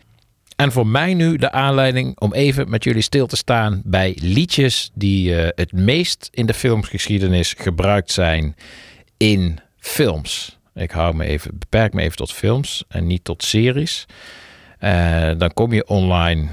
[0.56, 4.92] En voor mij nu de aanleiding om even met jullie stil te staan bij liedjes
[4.94, 8.56] die het meest in de filmgeschiedenis gebruikt zijn
[9.18, 10.59] in films.
[10.80, 14.06] Ik hou me even, beperk me even tot films en niet tot series.
[14.80, 16.48] Eh, dan kom je online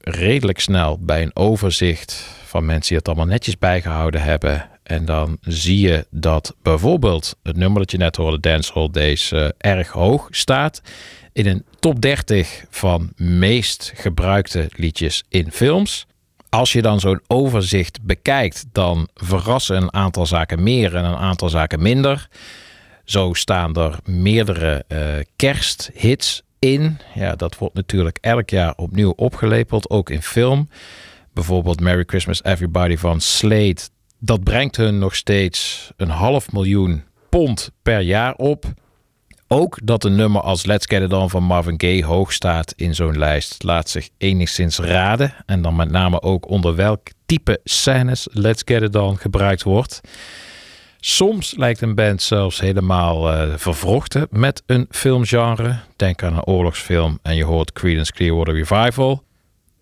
[0.00, 2.12] redelijk snel bij een overzicht
[2.44, 4.68] van mensen die het allemaal netjes bijgehouden hebben.
[4.82, 9.48] En dan zie je dat bijvoorbeeld het nummer dat je net hoorde, Dancehall Days, eh,
[9.58, 10.82] erg hoog staat
[11.32, 16.06] in een top 30 van meest gebruikte liedjes in films.
[16.48, 21.48] Als je dan zo'n overzicht bekijkt, dan verrassen een aantal zaken meer en een aantal
[21.48, 22.28] zaken minder.
[23.04, 24.98] Zo staan er meerdere eh,
[25.36, 26.98] kersthits in.
[27.14, 30.68] Ja, dat wordt natuurlijk elk jaar opnieuw opgelepeld, ook in film.
[31.32, 33.76] Bijvoorbeeld Merry Christmas Everybody van Slade.
[34.18, 38.64] Dat brengt hun nog steeds een half miljoen pond per jaar op.
[39.48, 42.94] Ook dat een nummer als Let's Get It On van Marvin Gaye hoog staat in
[42.94, 45.34] zo'n lijst laat zich enigszins raden.
[45.46, 50.00] En dan met name ook onder welk type scènes Let's Get It On gebruikt wordt.
[51.06, 55.78] Soms lijkt een band zelfs helemaal eh, vervrochten met een filmgenre.
[55.96, 59.22] Denk aan een oorlogsfilm en je hoort Creedence Clearwater Revival.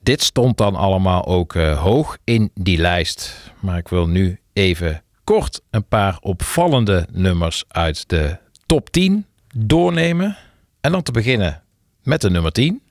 [0.01, 3.53] Dit stond dan allemaal ook eh, hoog in die lijst.
[3.61, 10.37] Maar ik wil nu even kort een paar opvallende nummers uit de top 10 doornemen.
[10.81, 11.63] En dan te beginnen
[12.03, 12.83] met de nummer 10.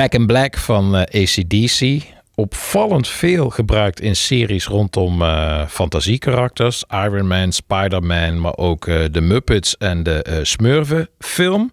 [0.00, 2.02] Back in Black van eh, ACDC.
[2.34, 6.84] Opvallend veel gebruikt in series rondom eh fantasiekarakters.
[6.88, 11.72] Iron Man, Spider-Man, maar ook eh, de Muppets en de Smurfen film.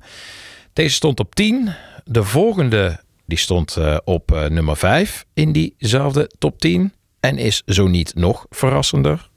[0.73, 1.69] Deze stond op 10.
[2.03, 6.93] De volgende die stond op nummer 5 in diezelfde top 10.
[7.19, 9.30] En is zo niet nog verrassender.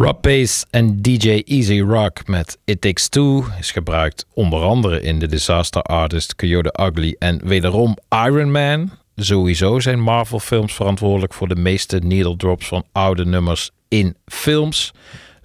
[0.00, 5.18] Rob Bass en DJ Easy Rock met It Takes Two is gebruikt onder andere in
[5.18, 7.96] de Disaster Artist, Coyote Ugly en wederom
[8.26, 8.90] Iron Man.
[9.16, 14.92] Sowieso zijn Marvel films verantwoordelijk voor de meeste needle drops van oude nummers in films.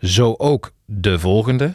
[0.01, 1.73] Zo ook de volgende.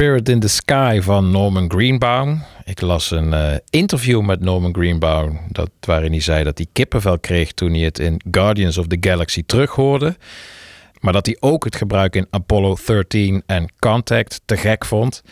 [0.00, 2.42] Spirit in the Sky van Norman Greenbaum.
[2.64, 7.18] Ik las een eh, interview met Norman Greenbaum dat, waarin hij zei dat hij kippenvel
[7.18, 10.16] kreeg toen hij het in Guardians of the Galaxy terughoorde.
[11.00, 15.22] Maar dat hij ook het gebruik in Apollo 13 en Contact te gek vond.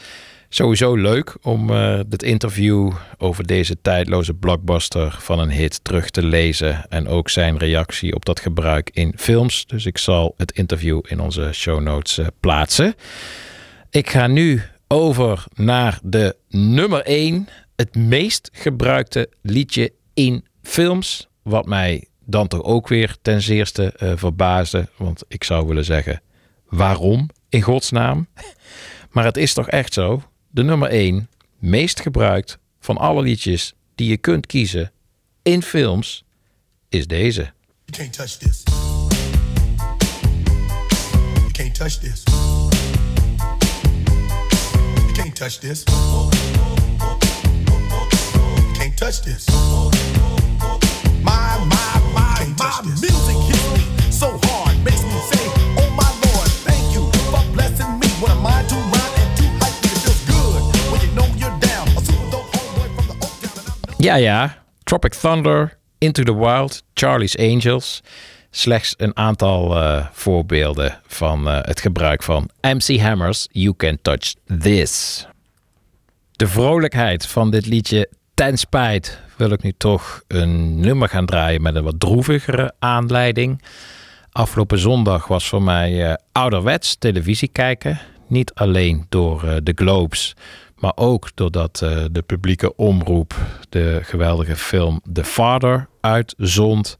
[0.48, 6.22] Sowieso leuk om eh het interview over deze tijdloze blockbuster van een hit terug te
[6.22, 6.86] lezen.
[6.88, 9.66] En ook zijn reactie op dat gebruik in films.
[9.66, 12.94] Dus ik zal het interview in onze show notes eh, plaatsen.
[13.90, 17.48] Ik ga nu over naar de nummer 1.
[17.76, 21.28] Het meest gebruikte liedje in films.
[21.42, 24.88] Wat mij dan toch ook weer ten zeerste eh, verbaasde.
[24.96, 26.22] Want ik zou willen zeggen,
[26.68, 28.26] waarom in godsnaam?
[29.10, 30.22] Maar het is toch echt zo.
[30.50, 31.28] De nummer 1,
[31.58, 34.92] meest gebruikt van alle liedjes die je kunt kiezen
[35.42, 36.24] in films,
[36.88, 37.52] is deze.
[37.84, 38.62] You can't touch this.
[41.34, 42.22] You can't touch this.
[45.38, 45.84] Touch this.
[45.86, 45.94] You
[48.74, 49.48] can't touch this.
[51.22, 55.46] My, my, my, my music hits me so hard, makes me say,
[55.78, 58.08] Oh my Lord, thank you for blessing me.
[58.18, 59.46] What am I to rhyme and me?
[59.62, 60.60] It feels good
[60.90, 61.86] when you know you're down.
[61.86, 64.48] A super dope homeboy from the Oak Town Ja, ja.
[64.86, 68.02] Tropic Thunder, Into the Wild, Charlie's Angels.
[68.50, 74.34] Slechts een aantal eh, voorbeelden van eh, het gebruik van MC Hammer's You Can Touch
[74.58, 75.26] This.
[76.32, 81.62] De vrolijkheid van dit liedje ten spijt wil ik nu toch een nummer gaan draaien
[81.62, 83.62] met een wat droevigere aanleiding.
[84.32, 88.00] Afgelopen zondag was voor mij eh, ouderwets televisie kijken.
[88.26, 90.36] Niet alleen door eh, de Globes,
[90.76, 91.78] maar ook doordat
[92.12, 93.34] de publieke omroep
[93.68, 96.96] de geweldige film The Father uitzond.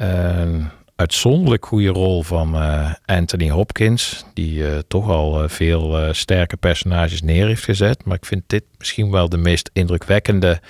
[0.00, 6.56] Een uitzonderlijk goede rol van eh, Anthony Hopkins, die eh, toch al eh, veel sterke
[6.56, 8.04] personages neer heeft gezet.
[8.04, 10.60] Maar ik vind dit misschien wel de meest indrukwekkende.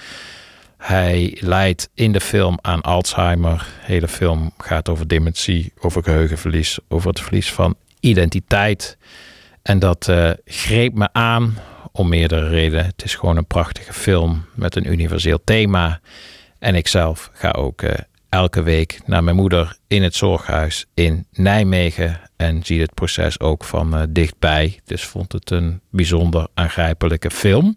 [0.76, 3.58] Hij leidt in de film aan Alzheimer.
[3.58, 8.96] De hele film gaat over dementie, over geheugenverlies, over het verlies van identiteit.
[9.62, 10.12] En dat
[10.44, 11.58] greep me aan
[11.92, 12.84] om meerdere redenen.
[12.84, 16.00] Het is gewoon een prachtige film met een universeel thema.
[16.60, 17.98] En ik zelf ga ook eh,
[18.30, 22.20] elke week naar mijn moeder in het zorghuis in Nijmegen.
[22.36, 24.80] En zie het proces ook van eh, dichtbij.
[24.84, 27.74] Dus vond het een bijzonder aangrijpelijke film.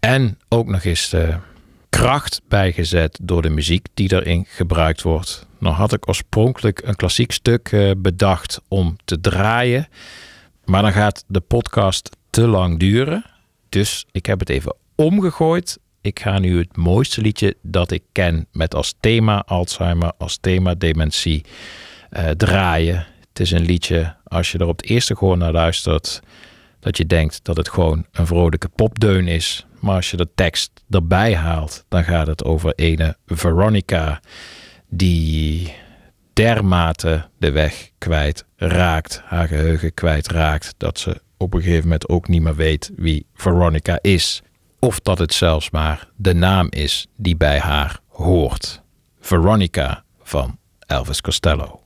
[0.00, 1.34] En ook nog eens de
[1.88, 5.46] kracht bijgezet door de muziek die erin gebruikt wordt.
[5.58, 9.88] Nou had ik oorspronkelijk een klassiek stuk eh, bedacht om te draaien.
[10.64, 13.24] Maar dan gaat de podcast te lang duren.
[13.68, 15.78] Dus ik heb het even omgegooid.
[16.02, 20.74] Ik ga nu het mooiste liedje dat ik ken met als thema Alzheimer, als thema
[20.74, 21.44] dementie
[22.10, 23.06] eh, draaien.
[23.28, 26.20] Het is een liedje, als je er op het eerste gehoor naar luistert,
[26.80, 29.66] dat je denkt dat het gewoon een vrolijke popdeun is.
[29.80, 34.20] Maar als je de tekst erbij haalt, dan gaat het over ene Veronica
[34.88, 35.74] die
[36.32, 42.08] dermate de weg kwijt raakt, haar geheugen kwijt raakt, dat ze op een gegeven moment
[42.08, 44.42] ook niet meer weet wie Veronica is.
[44.84, 48.82] Of dat het zelfs maar de naam is die bij haar hoort.
[49.20, 51.80] Veronica van Elvis Costello.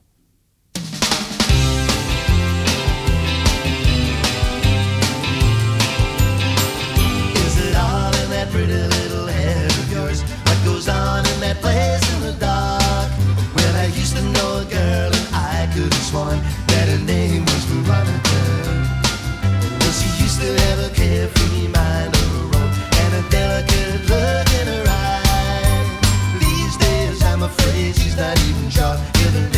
[11.39, 13.09] That place in the dark?
[13.55, 17.36] Well, I used to know a girl and I could have sworn that her name
[27.93, 29.56] she's not even sure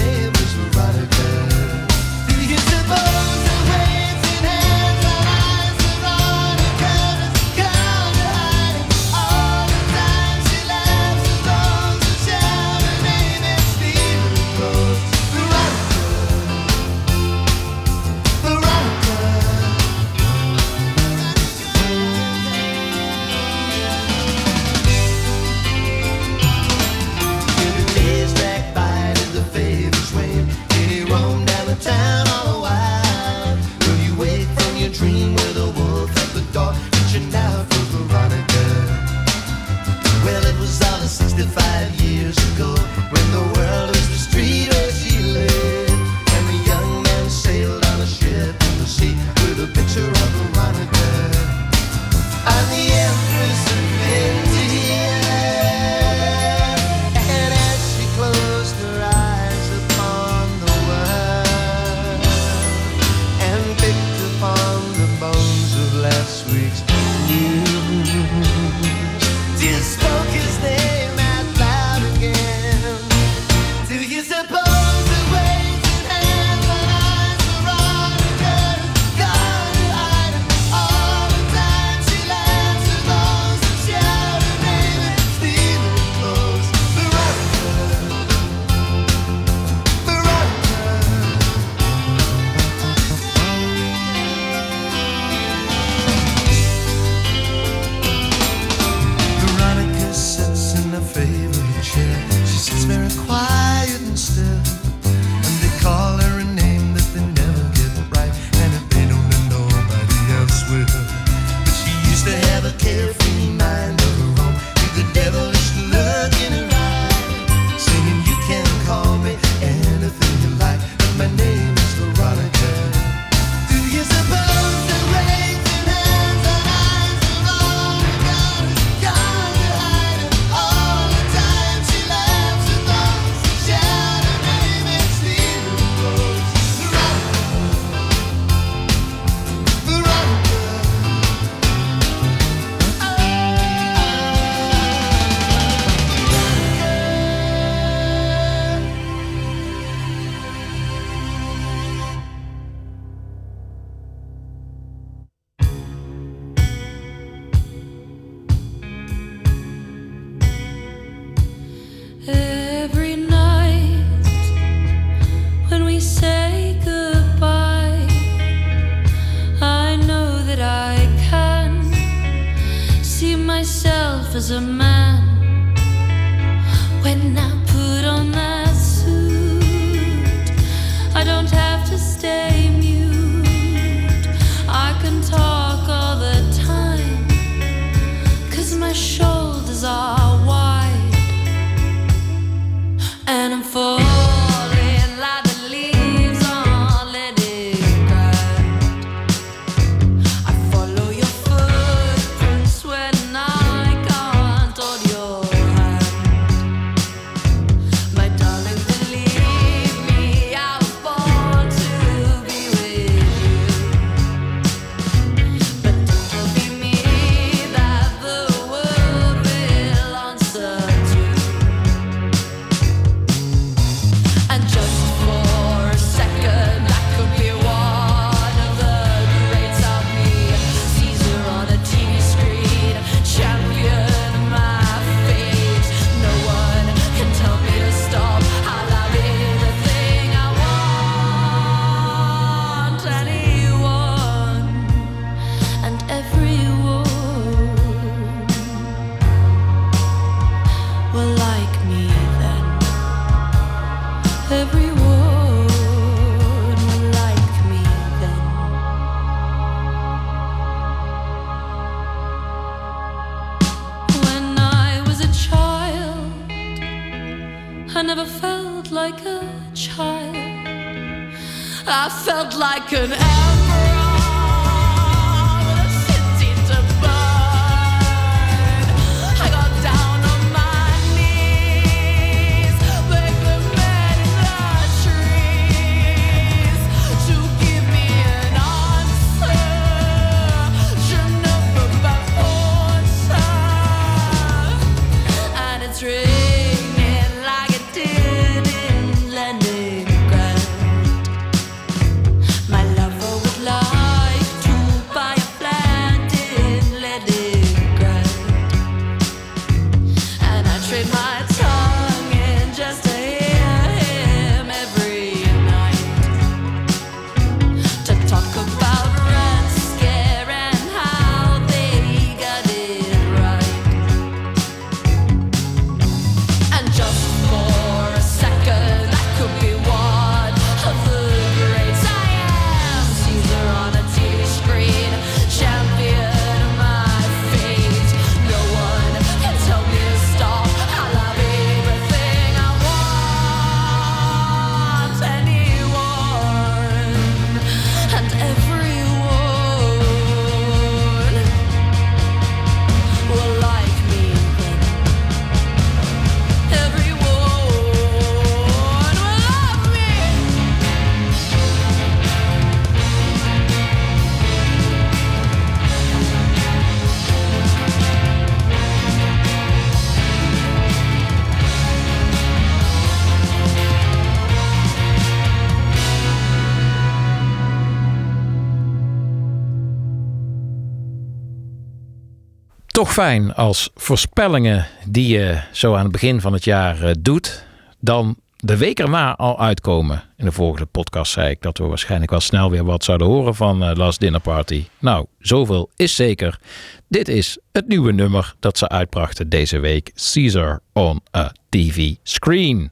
[383.00, 387.66] Toch fijn als voorspellingen die je zo aan het begin van het jaar eh, doet,
[388.00, 390.24] dan de week erna al uitkomen.
[390.38, 393.56] In de volgende podcast zei ik dat we waarschijnlijk wel snel weer wat zouden horen
[393.56, 394.86] van eh, Last Dinner Party.
[394.97, 396.60] Nou, zoveel is zeker.
[397.08, 400.12] Dit is het nieuwe nummer dat ze uitbrachten deze week.
[400.34, 402.91] Caesar on a TV Screen.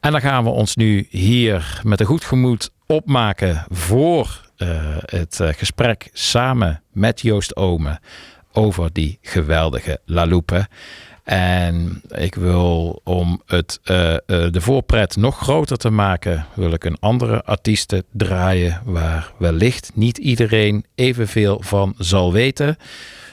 [0.00, 4.68] En dan gaan we ons nu hier met een goed gemoed opmaken voor eh,
[5.04, 7.98] het gesprek samen met Joost Ome
[8.56, 10.26] over die geweldige La.
[11.24, 16.84] En ik wil om het, eh, eh, de voorpret nog groter te maken, wil ik
[16.84, 22.76] een andere artiesten draaien waar wellicht niet iedereen evenveel van zal weten.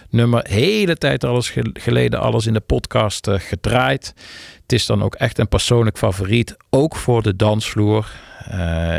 [0.10, 4.14] Nummer hele tijd alles ge- geleden alles in de podcast eh, gedraaid.
[4.62, 8.12] Het is dan ook echt een persoonlijk favoriet, ook voor de dansvloer.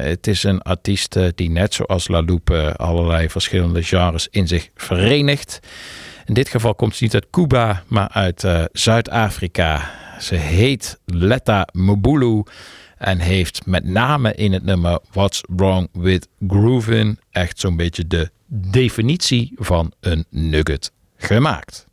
[0.05, 2.25] Het is een artiest die net zoals La
[2.77, 5.61] allerlei verschillende genres in zich verenigt.
[6.25, 9.91] In dit geval komt ze niet uit Cuba, maar uit eh, Zuid-Afrika.
[10.21, 12.43] Ze heet Letta Mbulu
[12.99, 18.31] en heeft met name in het nummer What's Wrong with Groovin echt zo'n beetje de
[18.47, 21.87] definitie van een nugget gemaakt.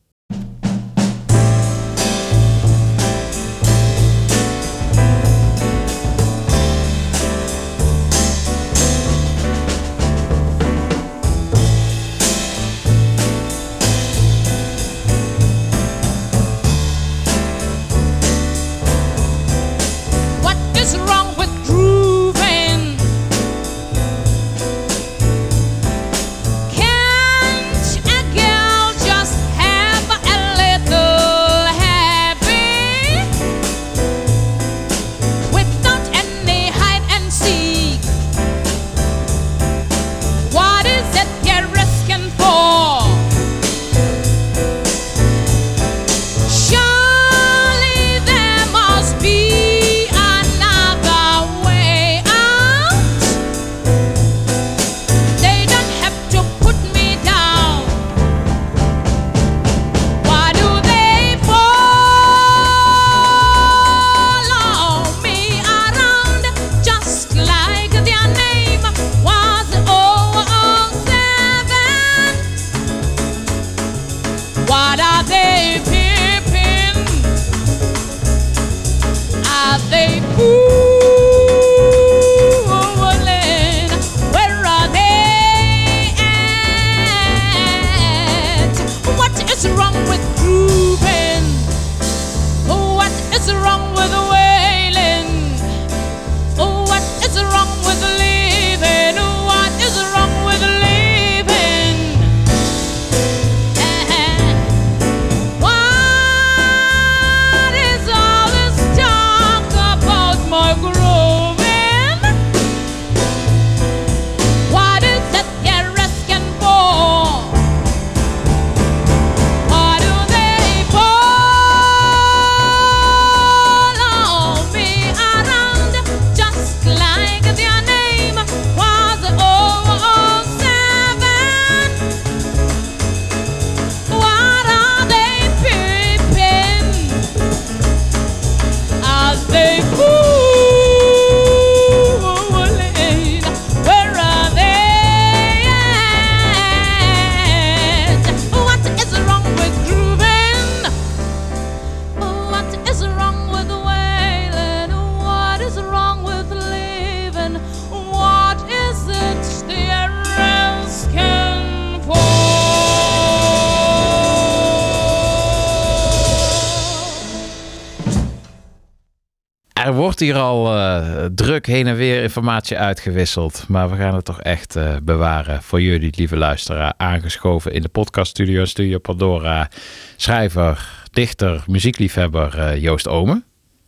[170.21, 173.65] Hier al eh, druk heen en weer informatie uitgewisseld.
[173.67, 176.93] Maar we gaan het toch echt eh, bewaren voor jullie, lieve luisteraar.
[176.97, 179.69] Aangeschoven in de podcaststudio, Studio Pandora.
[180.15, 183.43] Schrijver, dichter, muziekliefhebber eh, Joost Omen.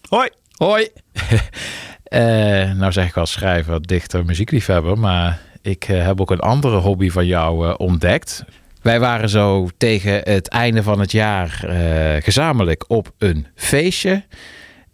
[0.10, 0.30] Hoi.
[0.58, 0.88] Hoi.
[2.76, 5.00] Nou zeg ik als schrijver, dichter, muziekliefhebber.
[5.00, 8.44] Maar ik heb ook een andere hobby van jou ontdekt.
[8.82, 11.66] Wij waren zo tegen het einde van het jaar
[12.24, 14.24] gezamenlijk op een feestje.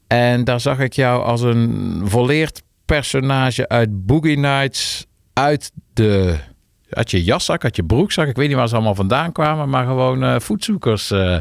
[0.10, 6.38] En daar zag ik jou als een volleerd personage uit Boogie Nights uit de...
[6.90, 8.28] Uit je jaszak, uit je broekzak.
[8.28, 9.70] Ik weet niet waar ze allemaal vandaan kwamen.
[9.70, 11.38] Maar gewoon eh, voetzoekers eh,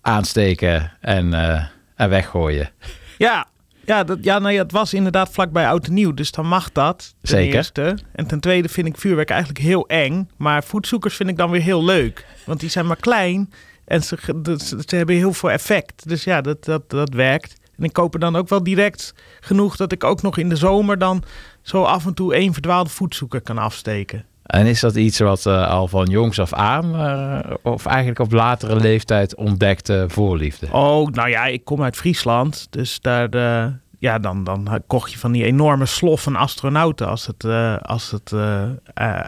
[0.00, 1.64] aansteken en, eh,
[1.94, 2.70] en weggooien.
[3.18, 3.48] Ja,
[3.84, 6.72] ja, dat, ja nou ja, het was inderdaad vlakbij Oud en Nieuw, dus dan mag
[6.72, 7.14] dat.
[7.20, 7.54] Ten Zeker.
[7.54, 7.98] eerste.
[8.12, 10.28] En ten tweede vind ik vuurwerk eigenlijk heel eng.
[10.36, 12.26] Maar voetzoekers vind ik dan weer heel leuk.
[12.44, 13.52] Want die zijn maar klein
[13.84, 16.08] en ze, ze, ze hebben heel veel effect.
[16.08, 17.56] Dus ja, dat, dat, dat werkt.
[17.78, 20.56] En ik koop er dan ook wel direct genoeg dat ik ook nog in de
[20.56, 21.22] zomer dan
[21.62, 24.24] zo af en toe één verdwaalde voetzoeker kan afsteken.
[24.48, 28.32] En is dat iets wat eh, al van jongs af aan, eh, of eigenlijk op
[28.32, 30.66] latere leeftijd ontdekte voorliefde?
[30.72, 32.66] Oh, nou ja, ik kom uit Friesland.
[32.70, 37.26] Dus daar, eh, ja, dan, dan kocht je van die enorme slof van astronauten als
[37.26, 38.70] het, eh, als het eh, eh,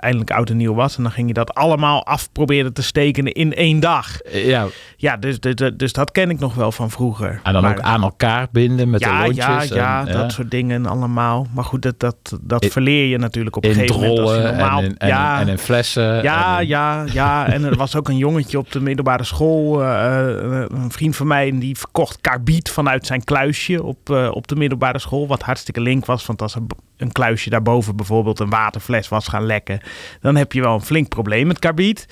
[0.01, 0.97] eindelijk oud en nieuw was.
[0.97, 4.19] En dan ging je dat allemaal af proberen te steken in één dag.
[4.33, 4.67] Ja,
[4.97, 7.41] Ja, dus, dus, dus dat ken ik nog wel van vroeger.
[7.43, 9.69] en dan Maar- ook aan elkaar binden met ja, de lontjes.
[9.69, 11.47] ja, ja, en, dat soort dingen allemaal.
[11.55, 14.19] Maar goed, dat, dat, dat In- verleer je natuurlijk op een gegeven moment.
[14.19, 16.23] Als je drollen normaal, en, in, en, ja, en in flessen.
[16.23, 17.47] ja, en ja, ja.
[17.53, 21.59] En er was ook een jongetje op de middelbare school, een vriend van mij, en
[21.59, 25.27] die verkocht karbiet vanuit zijn kluisje op, op de middelbare school.
[25.27, 26.57] Wat hartstikke link was, want als
[26.97, 29.81] een kluisje daarboven bijvoorbeeld een waterfles was gaan lekken,
[30.20, 32.07] dan heb je wel een flink probleem met karbiet.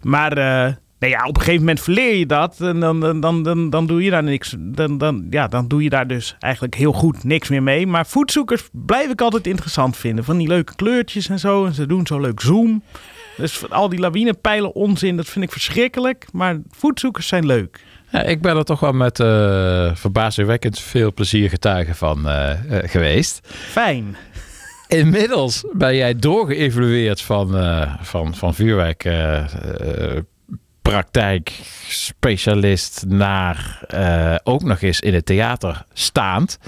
[0.00, 3.70] Maar eh, nou ja, op een gegeven moment verleer je dat en dan, dan, dan,
[3.70, 4.54] dan, doe je daar niks.
[4.58, 7.86] Dan, dan, ja, dan doe je daar dus eigenlijk heel goed niks meer mee.
[7.86, 10.24] Maar voetzoekers blijf ik altijd interessant vinden.
[10.24, 11.66] Van die leuke kleurtjes en zo.
[11.66, 12.82] En ze doen zo leuk zoom.
[13.36, 16.26] Dus al die lawinepijlen onzin, dat vind ik verschrikkelijk.
[16.32, 17.84] Maar voetzoekers zijn leuk.
[18.10, 22.58] Ja, ik ben er toch wel met eh, verbazingwekkend veel plezier getuige van eh, eh,
[22.90, 23.40] geweest.
[23.52, 24.16] Fijn.
[24.88, 27.54] Inmiddels ben jij doorgeëvolueerd van,
[28.00, 29.44] van, van vuurwerk eh,
[30.82, 33.80] praktijkspecialist naar
[34.42, 36.58] ook nog eens in het theater staand.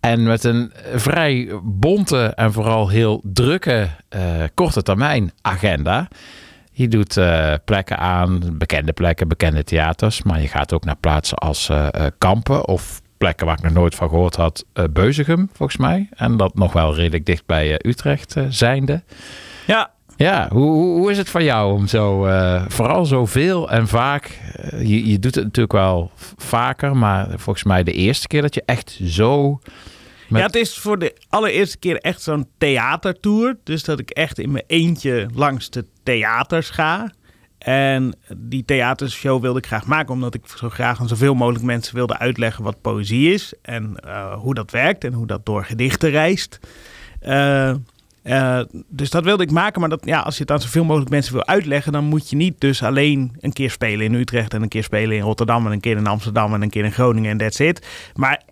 [0.00, 3.88] En met een vrij bonte en vooral heel drukke
[4.54, 6.08] korte termijn agenda.
[6.80, 10.22] Je doet eh, plekken aan, bekende plekken, bekende theaters.
[10.22, 13.72] Maar je gaat ook naar plaatsen als eh, eh, Kampen of plekken waar ik nog
[13.72, 14.64] nooit van gehoord had.
[14.90, 16.08] Beuzegem, volgens mij.
[16.10, 19.02] En dat nog wel redelijk dicht bij Utrecht zijnde.
[19.66, 22.28] Ja, Ja, hoe, hoe, hoe is het voor jou om zo,
[22.68, 24.40] vooral zoveel en vaak,
[24.78, 28.62] je, je doet het natuurlijk wel vaker, maar volgens mij de eerste keer dat je
[28.66, 29.60] echt zo...
[30.28, 33.56] Met- Ja, het is voor de allereerste keer echt zo'n theatertour.
[33.64, 37.12] Dus dat ik echt in mijn eentje langs de theaters ga.
[37.58, 41.94] En die theatershow wilde ik graag maken, omdat ik zo graag aan zoveel mogelijk mensen
[41.94, 43.52] wilde uitleggen wat poëzie is.
[43.62, 46.60] En eh, hoe dat werkt en hoe dat door gedichten reist.
[47.20, 47.70] Eh,
[48.22, 51.10] eh, dus dat wilde ik maken, maar dat, ja, als je het aan zoveel mogelijk
[51.10, 54.62] mensen wil uitleggen, dan moet je niet dus alleen een keer spelen in Utrecht en
[54.62, 57.30] een keer spelen in Rotterdam en een keer in Amsterdam en een keer in Groningen
[57.30, 57.86] en that's it.
[58.14, 58.42] Maar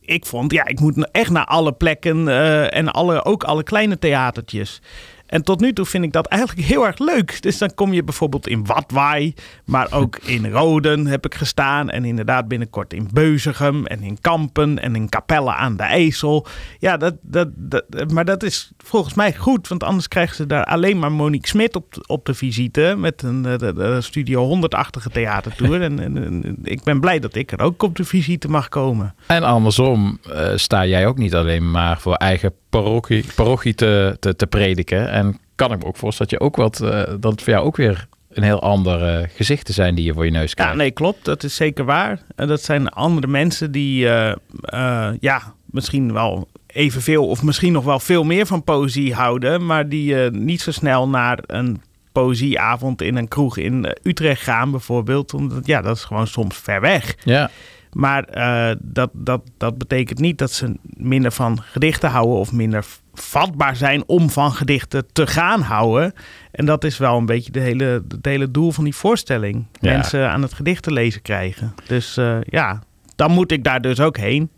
[0.00, 2.28] ik vond, ja, ik moet echt naar alle plekken
[2.72, 4.80] en alle, ook alle kleine theatertjes.
[5.28, 7.42] En tot nu toe vind ik dat eigenlijk heel erg leuk.
[7.42, 9.34] Dus dan kom je bijvoorbeeld in Watwaai,
[9.64, 11.90] maar ook in Roden heb ik gestaan.
[11.90, 16.46] En inderdaad binnenkort in Beuzegem en in Kampen en in Capelle aan de IJssel.
[16.78, 20.64] Ja, dat, dat, dat, maar dat is volgens mij goed, want anders krijgen ze daar
[20.64, 22.94] alleen maar Monique Smit op, op de visite.
[22.98, 25.82] Met een eh, de, de Studio 100-achtige theatertour.
[25.82, 29.14] en, en, en ik ben blij dat ik er ook op de visite mag komen.
[29.26, 34.36] En andersom eh, sta jij ook niet alleen maar voor eigen parochie, parochie te, te,
[34.36, 35.10] te prediken.
[35.10, 37.64] En kan ik me ook voorstellen dat, je ook wat, eh, dat het voor jou
[37.64, 40.72] ook weer een heel ander eh, gezichten zijn die je voor je neus krijgt.
[40.72, 41.24] Ja, nee, klopt.
[41.24, 42.22] Dat is zeker waar.
[42.36, 48.00] En dat zijn andere mensen die, eh, ja, misschien wel evenveel of misschien nog wel
[48.00, 51.82] veel meer van poëzie houden, maar die niet zo snel naar een
[52.12, 55.34] poëzieavond in een kroeg in Utrecht gaan, bijvoorbeeld.
[55.34, 57.14] Omdat, ja, dat is gewoon soms ver weg.
[57.24, 57.50] Ja,
[57.92, 62.84] Maar eh, dat, dat, dat betekent niet dat ze minder van gedichten houden of minder
[63.14, 66.12] vatbaar zijn om van gedichten te gaan houden.
[66.50, 69.66] En dat is wel een beetje de hele, het hele doel van die voorstelling.
[69.80, 69.92] Ja.
[69.92, 71.74] Mensen aan het gedichten lezen krijgen.
[71.86, 72.82] Dus eh, ja,
[73.16, 74.50] dan moet ik daar dus ook heen.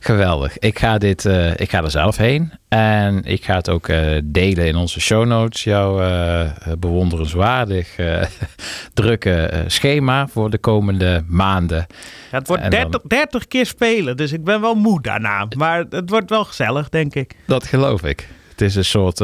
[0.00, 0.58] Geweldig.
[0.58, 2.52] Ik ga, dit, eh, ik ga er zelf heen.
[2.68, 5.64] En ik ga het ook eh, delen in onze show notes.
[5.64, 7.96] Jouw eh, bewonderenswaardig
[8.94, 11.86] drukke schema voor de komende maanden.
[12.30, 15.46] Ja, het wordt En dan- 30, 30 keer spelen, dus ik ben wel moe daarna.
[15.56, 17.36] Maar het wordt wel gezellig, denk ik.
[17.46, 18.28] Dat geloof ik.
[18.50, 19.22] Het is een soort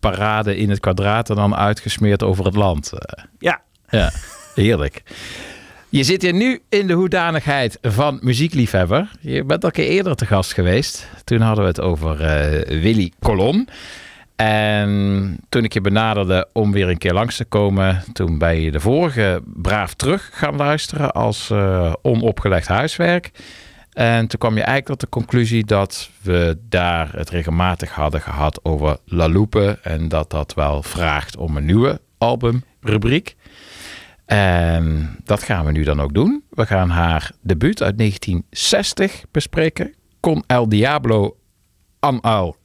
[0.00, 2.92] parade in het kwadraat en dan uitgesmeerd over het land.
[3.38, 4.10] Ja, ja,
[4.54, 5.02] heerlijk.
[5.92, 9.10] Je zit hier nu in de hoedanigheid van muziekliefhebber.
[9.20, 11.08] Je bent al een keer eerder te gast geweest.
[11.24, 13.68] Toen hadden we het over eh, Willy Colon.
[14.36, 18.70] En toen ik je benaderde om weer een keer langs te komen, toen ben je
[18.70, 23.30] de vorige braaf terug gaan luisteren als eh, onopgelegd huiswerk.
[23.92, 28.64] En toen kwam je eigenlijk tot de conclusie dat we daar het regelmatig hadden gehad
[28.64, 29.78] over La Loupe.
[29.82, 33.36] En dat dat wel vraagt om een nieuwe albumrubriek.
[34.30, 36.44] En dat gaan we nu dan ook doen.
[36.50, 39.94] We gaan haar debuut uit 1960 bespreken.
[40.20, 41.36] Con El Diablo
[41.98, 42.56] an al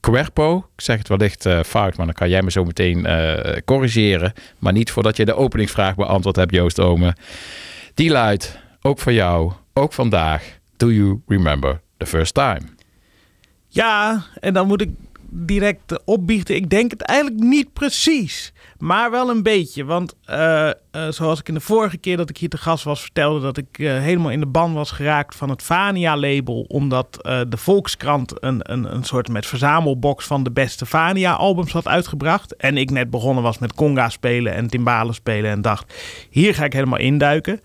[0.00, 0.56] Cuerpo.
[0.56, 4.32] Ik zeg het wellicht eh, fout, maar dan kan jij me zo meteen eh, corrigeren.
[4.58, 7.16] Maar niet voordat je de openingsvraag beantwoord hebt, Joost Ome.
[7.94, 10.58] Die luidt, ook voor jou, ook vandaag.
[10.76, 12.62] Do you remember the first time?
[13.68, 14.90] Ja, en dan moet ik
[15.34, 16.54] direct opbiechten.
[16.54, 18.52] Ik denk het eigenlijk niet precies.
[18.78, 19.84] Maar wel een beetje.
[19.84, 20.74] Want eh, eh,
[21.08, 23.40] zoals ik in de vorige keer dat ik hier te gast was vertelde...
[23.40, 26.64] dat ik eh, helemaal in de ban was geraakt van het Vania-label...
[26.68, 27.18] omdat
[27.48, 32.56] de Volkskrant een, een, een soort met verzamelbox van de beste Vania-albums had uitgebracht.
[32.56, 35.50] En ik net begonnen was met conga spelen en timbalen spelen...
[35.50, 35.94] en dacht,
[36.30, 37.60] hier ga ik helemaal induiken.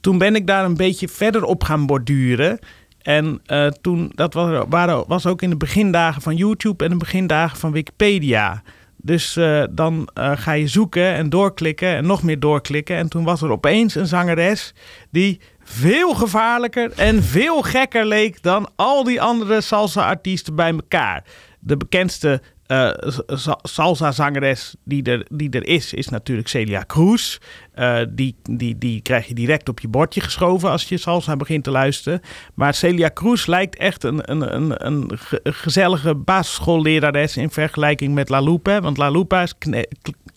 [0.00, 2.58] Toen ben ik daar een beetje verder op gaan borduren...
[3.02, 6.96] En eh, toen, dat was, waren, was ook in de begindagen van YouTube en de
[6.96, 8.62] begindagen van Wikipedia.
[8.96, 12.96] Dus eh, dan eh, ga je zoeken en doorklikken en nog meer doorklikken.
[12.96, 14.74] En toen was er opeens een zangeres
[15.10, 21.24] die veel gevaarlijker en veel gekker leek dan al die andere salsa-artiesten bij elkaar.
[21.60, 22.90] De bekendste eh,
[23.26, 27.38] sa- salsa-zangeres die er, die er is, is natuurlijk Celia Cruz.
[27.74, 31.64] Eh, die, die, die krijg je direct op je bordje geschoven als je salsa begint
[31.64, 32.20] te luisteren.
[32.54, 38.28] Maar Celia Cruz lijkt echt een, een, een, een ge- gezellige basisschoollerares in vergelijking met
[38.28, 38.78] La Lupe.
[38.80, 39.88] Want La Lupe is kne-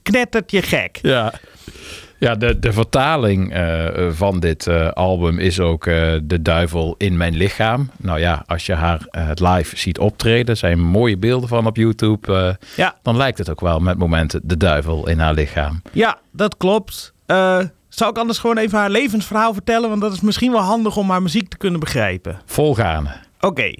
[0.04, 1.00] knettert je gek.
[1.02, 1.34] Ja.
[2.18, 7.18] Ja, de, de vertaling eh, van dit eh, album is ook eh, De Duivel in
[7.18, 7.90] Mijn Lichaam.
[7.98, 12.58] Nou ja, als je haar live ziet optreden, zijn mooie beelden van op YouTube.
[12.76, 12.96] Ja.
[13.02, 15.82] Dan lijkt het ook wel met momenten De Duivel in haar lichaam.
[15.92, 17.14] Ja, dat klopt.
[17.90, 19.90] Zal ik anders gewoon even haar levensverhaal vertellen?
[19.90, 22.42] Want dat is misschien wel handig om haar muziek te kunnen begrijpen.
[22.46, 23.10] Volgaande.
[23.40, 23.72] Oké.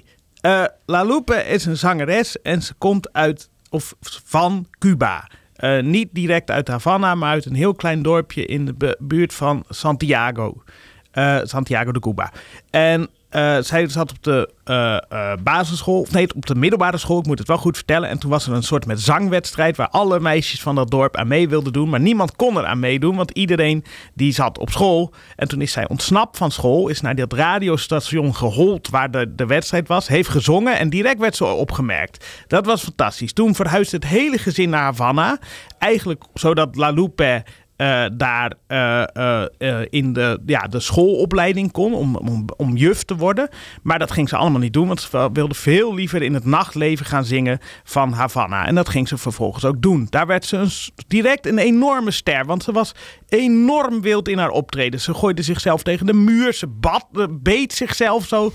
[0.44, 3.94] Eh, La Lupe is een zangeres en ze komt uit of
[4.24, 5.28] van Cuba.
[5.54, 9.34] Eh, niet direct uit Havana, maar uit een heel klein dorpje in de bu- buurt
[9.34, 10.62] van Santiago.
[11.10, 12.32] Eh, Santiago de Cuba.
[12.70, 17.26] En eh, zij zat op de eh, eh, basisschool, nee, op de middelbare school, ik
[17.26, 18.08] moet het wel goed vertellen.
[18.08, 21.28] En toen was er een soort met zangwedstrijd waar alle meisjes van dat dorp aan
[21.28, 21.88] mee wilden doen.
[21.88, 23.84] Maar niemand kon er aan meedoen, want iedereen
[24.14, 25.12] die zat op school.
[25.36, 29.46] En toen is zij ontsnapt van school, is naar dat radiostation gehold waar de, de
[29.46, 32.26] wedstrijd was, heeft gezongen en direct werd ze opgemerkt.
[32.46, 33.32] Dat was fantastisch.
[33.32, 35.38] Toen verhuisde het hele gezin naar Havana.
[35.78, 37.44] Eigenlijk zodat La Lupe
[37.76, 43.16] eh, daar eh, eh, in de, ja, de schoolopleiding kon om, om, om juf te
[43.16, 43.48] worden.
[43.82, 47.06] Maar dat ging ze allemaal niet doen, want ze wilde veel liever in het nachtleven
[47.06, 48.66] gaan zingen van Havana.
[48.66, 50.06] En dat ging ze vervolgens ook doen.
[50.10, 52.94] Daar werd ze direct een enorme ster, want ze was
[53.28, 55.00] enorm wild in haar optreden.
[55.00, 58.52] Ze gooide zichzelf tegen de muur, ze bad, beet zichzelf zo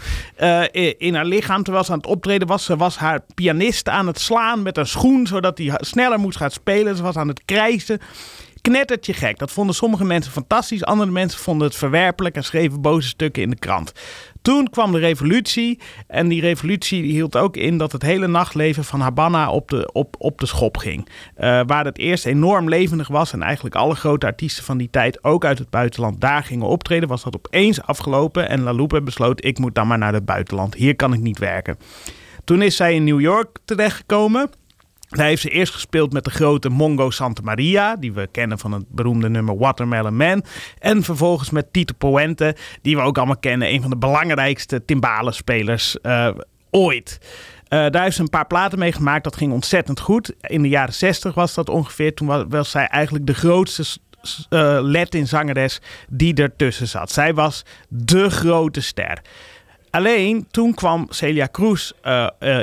[0.98, 2.66] in haar lichaam terwijl ze aan het optreden was.
[2.66, 6.52] Ze was haar pianist aan het slaan met een schoen, zodat hij sneller moest gaan
[6.52, 6.96] spelen.
[6.96, 8.00] Ze was aan het krijsen
[8.61, 9.40] knettertje gek.
[9.40, 10.84] Dat vonden sommige mensen fantastisch.
[10.84, 13.94] Andere mensen vonden het verwerpelijk en schreven boze stukken in de krant.
[14.41, 15.80] Toen kwam de revolutie.
[16.07, 20.15] En die revolutie hield ook in dat het hele nachtleven van Habana op de, op,
[20.18, 21.07] op de schop ging.
[21.36, 23.34] Eh, waar het eerst enorm levendig was.
[23.34, 27.10] En eigenlijk alle grote artiesten van die tijd, ook uit het buitenland, daar gingen optreden.
[27.10, 28.49] Was dat opeens afgelopen.
[28.49, 30.76] En La Lupe besloot: ik moet dan maar naar het buitenland.
[30.76, 31.77] Hier kan ik niet werken.
[32.44, 34.49] Toen is zij in New York terechtgekomen.
[35.10, 38.72] Daar heeft ze eerst gespeeld met de grote Mongo Santa Maria, die we kennen van
[38.72, 40.44] het beroemde nummer Watermelon Man.
[40.80, 46.02] En vervolgens met Tito Puente, die we ook allemaal kennen, een van de belangrijkste timbalenspelers
[46.02, 46.30] eh
[46.72, 47.19] ooit.
[47.68, 50.34] Eh, daar heeft ze een paar platen mee gemaakt, dat ging ontzettend goed.
[50.41, 53.99] In de jaren 60 was dat ongeveer, toen was, zij eigenlijk de grootste s-
[54.49, 55.80] eh, Latin-zangeres
[56.10, 57.11] die ertussen zat.
[57.11, 59.22] Zij was de grote ster.
[59.90, 61.91] Alleen toen kwam Celia Cruz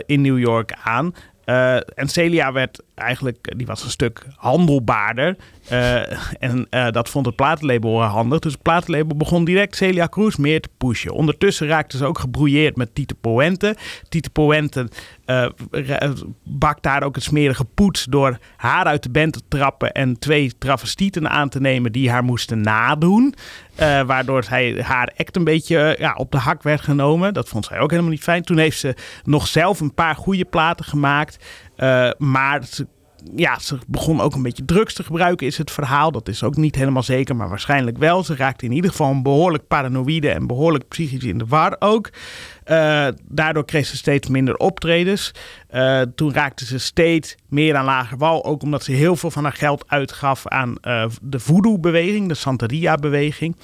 [0.07, 1.15] in New York aan.
[1.47, 5.37] Eh, en Celia werd eigenlijk, die was een stuk handelbaarder.
[5.69, 5.97] Eh,
[6.43, 8.39] en eh, dat vond het platenlabel handig.
[8.39, 11.13] Dus het platenlabel begon direct Celia Cruz meer te pushen.
[11.13, 13.77] Ondertussen raakte ze ook gebrouilleerd met Tito Puente.
[14.09, 14.89] Tito Puente
[15.25, 16.13] eh, ra-
[16.45, 20.53] bakt daar ook het smerige poets door haar uit de band te trappen en twee
[20.59, 23.35] travestieten aan te nemen die haar moesten nadoen.
[23.75, 27.35] Eh, waardoor zij haar act een beetje eh, ja, op de hak werd genomen.
[27.35, 28.43] Dat vond zij ook helemaal niet fijn.
[28.43, 28.95] Toen heeft ze
[29.25, 31.45] nog zelf een paar goede platen gemaakt.
[31.77, 32.87] Eh, maar ze,
[33.35, 36.13] ja, ze begon ook een beetje drugs te gebruiken, is het verhaal.
[36.13, 38.25] Dat is ook niet helemaal zeker, maar waarschijnlijk wel.
[38.25, 42.11] Ze raakte in ieder geval behoorlijk paranoïde en behoorlijk psychisch in de war ook.
[42.65, 45.33] Eh, daardoor kreeg ze steeds minder optredens.
[45.69, 48.45] Eh, toen raakte ze steeds meer aan lager wal.
[48.45, 50.75] Ook omdat ze heel veel van haar geld uitgaf aan
[51.23, 53.57] de voodoo-beweging, de Santeria-beweging.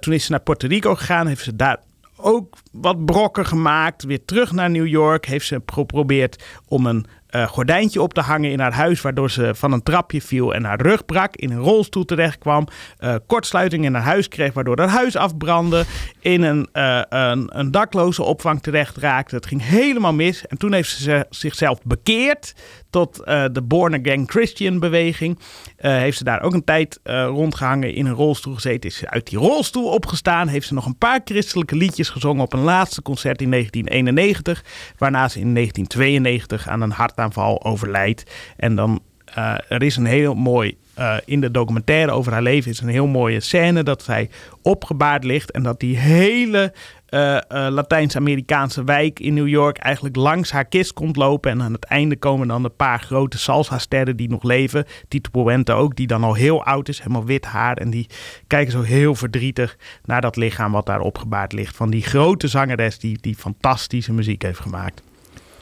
[0.00, 1.78] Toen is ze naar Puerto Rico gegaan, heeft ze daar
[2.24, 4.04] ook wat brokken gemaakt.
[4.04, 8.50] Weer terug naar New York heeft ze geprobeerd om een eh, gordijntje op te hangen
[8.50, 11.58] in haar huis, waardoor ze van een trapje viel en haar rug brak, in een
[11.58, 12.66] rolstoel terecht kwam,
[12.98, 15.84] eh, kortsluiting in haar huis kreeg, waardoor haar huis afbrandde,
[16.20, 19.34] in een, eh, een, een dakloze opvang terecht raakte.
[19.34, 22.54] Het ging helemaal mis en toen heeft ze ze- zichzelf bekeerd
[22.90, 23.16] tot
[23.52, 25.38] de Born Again Christian beweging.
[25.84, 29.10] Eh, heeft ze daar ook een tijd eh, rondgehangen, in een rolstoel gezeten, is ze
[29.10, 33.02] uit die rolstoel opgestaan, heeft ze nog een paar christelijke liedjes gezongen op een laatste
[33.02, 34.64] concert in 1991,
[34.98, 38.30] waarna ze in 1992 aan een hartaanval overlijdt.
[38.56, 40.76] En dan, eh, er is een heel mooi,
[41.24, 44.30] in de documentaire over haar leven is een heel mooie scène dat zij
[44.62, 45.50] opgebaard ligt.
[45.50, 46.72] En dat die hele
[47.14, 51.50] eh, Latijns-Amerikaanse wijk in New York eigenlijk langs haar kist komt lopen.
[51.50, 54.84] En aan het einde komen dan een paar grote salsa-sterren die nog leven.
[55.08, 57.76] Tito Puente ook, die dan al heel oud is, helemaal wit haar.
[57.76, 58.06] En die
[58.46, 61.76] kijken zo heel verdrietig naar dat lichaam wat daar opgebaard ligt.
[61.76, 65.02] Van die grote zangeres die, die fantastische muziek heeft gemaakt.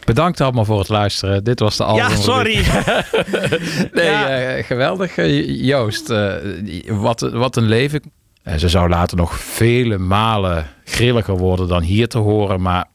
[0.05, 1.45] Bedankt allemaal voor het luisteren.
[1.45, 2.09] Dit was de album.
[2.09, 2.55] Ja, sorry.
[3.93, 4.29] nee, Ja.
[4.29, 5.17] eh, geweldig.
[5.17, 6.13] eh, Joost,
[6.89, 8.03] wat, wat een leven.
[8.43, 12.61] Eh, ze zou later nog vele malen grilliger worden dan hier te horen.
[12.61, 12.87] Maar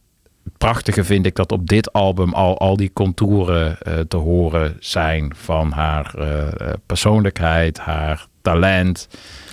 [0.44, 4.78] het prachtige vind ik dat op dit album al, al die contouren eh, te horen
[4.80, 9.08] zijn van haar eh, persoonlijkheid, haar talent.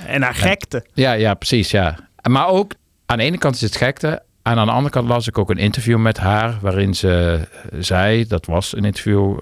[0.07, 0.85] En haar gekte.
[0.93, 1.97] Ja, ja, precies, ja.
[2.29, 2.75] Maar ook,
[3.07, 4.23] aan de ene kant is het gekte.
[4.43, 6.59] En aan de andere kant las ik ook een interview met haar...
[6.61, 7.41] waarin ze
[7.79, 9.39] zei, dat was een interview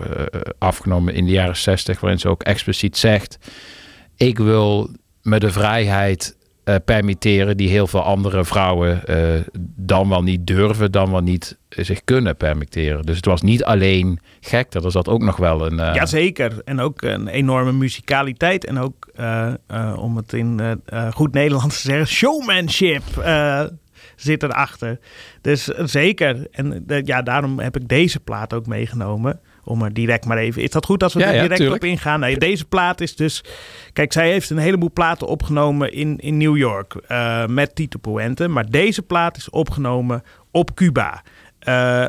[0.58, 2.00] afgenomen in de jaren zestig...
[2.00, 3.38] waarin ze ook expliciet zegt...
[4.16, 4.90] ik wil
[5.22, 9.40] me de vrijheid eh, permitteren die heel veel andere vrouwen eh,
[9.76, 13.02] dan wel niet durven, dan wel niet eh, zich kunnen permitteren.
[13.02, 15.80] Dus het was niet alleen gek, er zat ook nog wel een...
[15.80, 16.52] eh, Jazeker.
[16.64, 18.64] En ook een enorme muzikaliteit.
[18.64, 19.10] En ook,
[19.97, 20.80] om het in
[21.14, 23.02] goed Nederlands te zeggen, showmanship
[24.16, 24.98] zit erachter.
[25.40, 26.47] Dus zeker.
[26.51, 29.40] En ja, daarom heb ik deze plaat ook meegenomen.
[29.64, 30.62] Om er direct maar even...
[30.62, 32.20] Is dat goed als we Ja, er direct op ingaan?
[32.20, 33.44] Nee, deze plaat is dus...
[33.93, 36.94] Kijk, zij heeft een heleboel platen opgenomen in, in New York.
[36.94, 38.48] eh, met Tito Puente.
[38.48, 41.22] Maar deze plaat is opgenomen op Cuba.
[41.59, 42.02] Eh,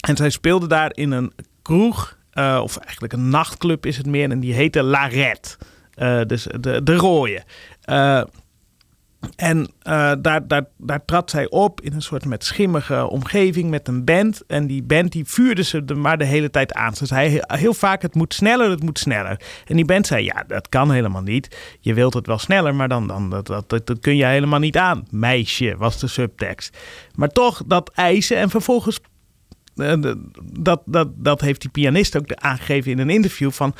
[0.00, 1.32] en zij speelde daar in een
[1.62, 5.58] kroeg, eh, of eigenlijk een nachtclub is het meer, en die heette La Red.
[6.26, 7.42] Dus de, de rooie.
[9.36, 14.04] En eh, daar, daar, trad zij op in een soort met schimmige omgeving met een
[14.04, 14.42] band.
[14.46, 16.94] En die band die vuurde ze maar de hele tijd aan.
[16.94, 19.40] Ze zei heel, vaak het moet sneller, het moet sneller.
[19.66, 21.76] En die band zei ja, dat kan helemaal niet.
[21.80, 24.76] Je wilt het wel sneller, maar dan, dan dat, dat, dat, kun je helemaal niet
[24.76, 25.06] aan.
[25.10, 26.78] Meisje was de subtekst.
[27.14, 29.00] Maar toch dat eisen en vervolgens
[29.76, 29.94] eh,
[30.42, 33.50] dat, dat, dat heeft die pianist ook aangegeven in een interview.
[33.50, 33.74] Van,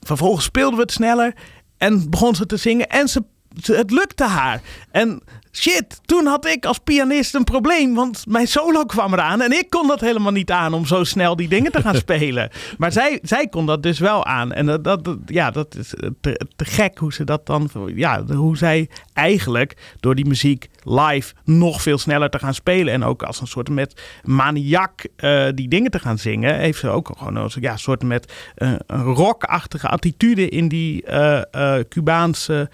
[0.00, 1.34] vervolgens speelden we het sneller
[1.76, 3.24] en begon ze te zingen en ze-
[3.66, 4.60] het lukte haar.
[4.90, 5.22] En
[5.52, 9.70] shit, toen had ik als pianist een probleem, want mijn solo kwam eraan en ik
[9.70, 12.50] kon dat helemaal niet aan om zo snel die dingen te gaan spelen.
[12.78, 14.52] Maar zij, zij kon dat dus wel aan.
[14.52, 18.56] En dat, dat, ja, dat is te, te gek hoe ze dat dan, ja, hoe
[18.56, 22.92] zij eigenlijk door die muziek live nog veel sneller te gaan spelen.
[22.92, 26.58] En ook als een soort met maniak eh, die dingen te gaan zingen.
[26.58, 31.78] Heeft ze ook gewoon een ja, soort met eh, een rockachtige attitude in die eh,
[31.88, 32.70] Cubaanse,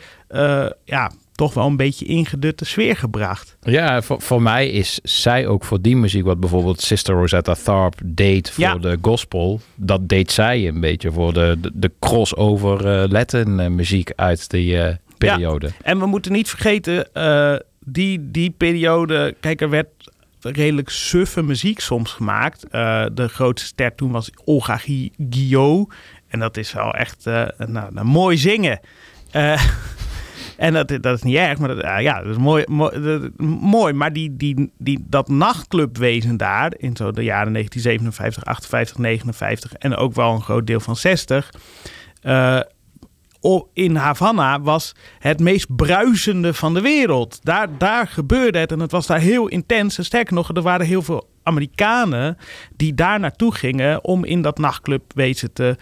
[0.84, 3.56] ja, toch wel een beetje ingedutte sfeer gebracht.
[3.62, 7.96] Ja, voor, voor mij is zij ook voor die muziek wat bijvoorbeeld Sister Rosetta Tharpe
[8.04, 8.74] deed voor Ja.
[8.78, 9.60] de gospel.
[9.74, 14.50] Dat deed zij een beetje voor de, de, de crossover eh Latin eh, muziek uit
[14.50, 15.70] die eh, periode.
[15.82, 17.08] En we moeten niet vergeten,
[17.84, 19.88] die, die periode, kijk, er werd
[20.40, 22.60] redelijk suffe muziek soms gemaakt.
[23.14, 25.92] De grootste ster toen was Olga Gui- Guillot.
[26.28, 28.80] En dat is wel echt nou, nou, mooi zingen.
[30.56, 32.64] Eh, en dat, dat is niet erg, maar dat, ja, dat is mooi.
[32.68, 33.92] mooi, mooi.
[33.92, 39.96] Maar die, die, die, dat nachtclubwezen daar in zo de jaren 1957, 58, 59 en
[39.96, 41.50] ook wel een groot deel van 60.
[42.22, 42.62] eh, o-
[43.72, 47.38] in Havana was het meest bruisende van de wereld.
[47.42, 49.98] Daar, daar gebeurde het en het was daar heel intens.
[49.98, 52.36] En sterker nog, er waren heel veel Amerikanen
[52.76, 55.76] die daar naartoe gingen om in dat nachtclubwezen te,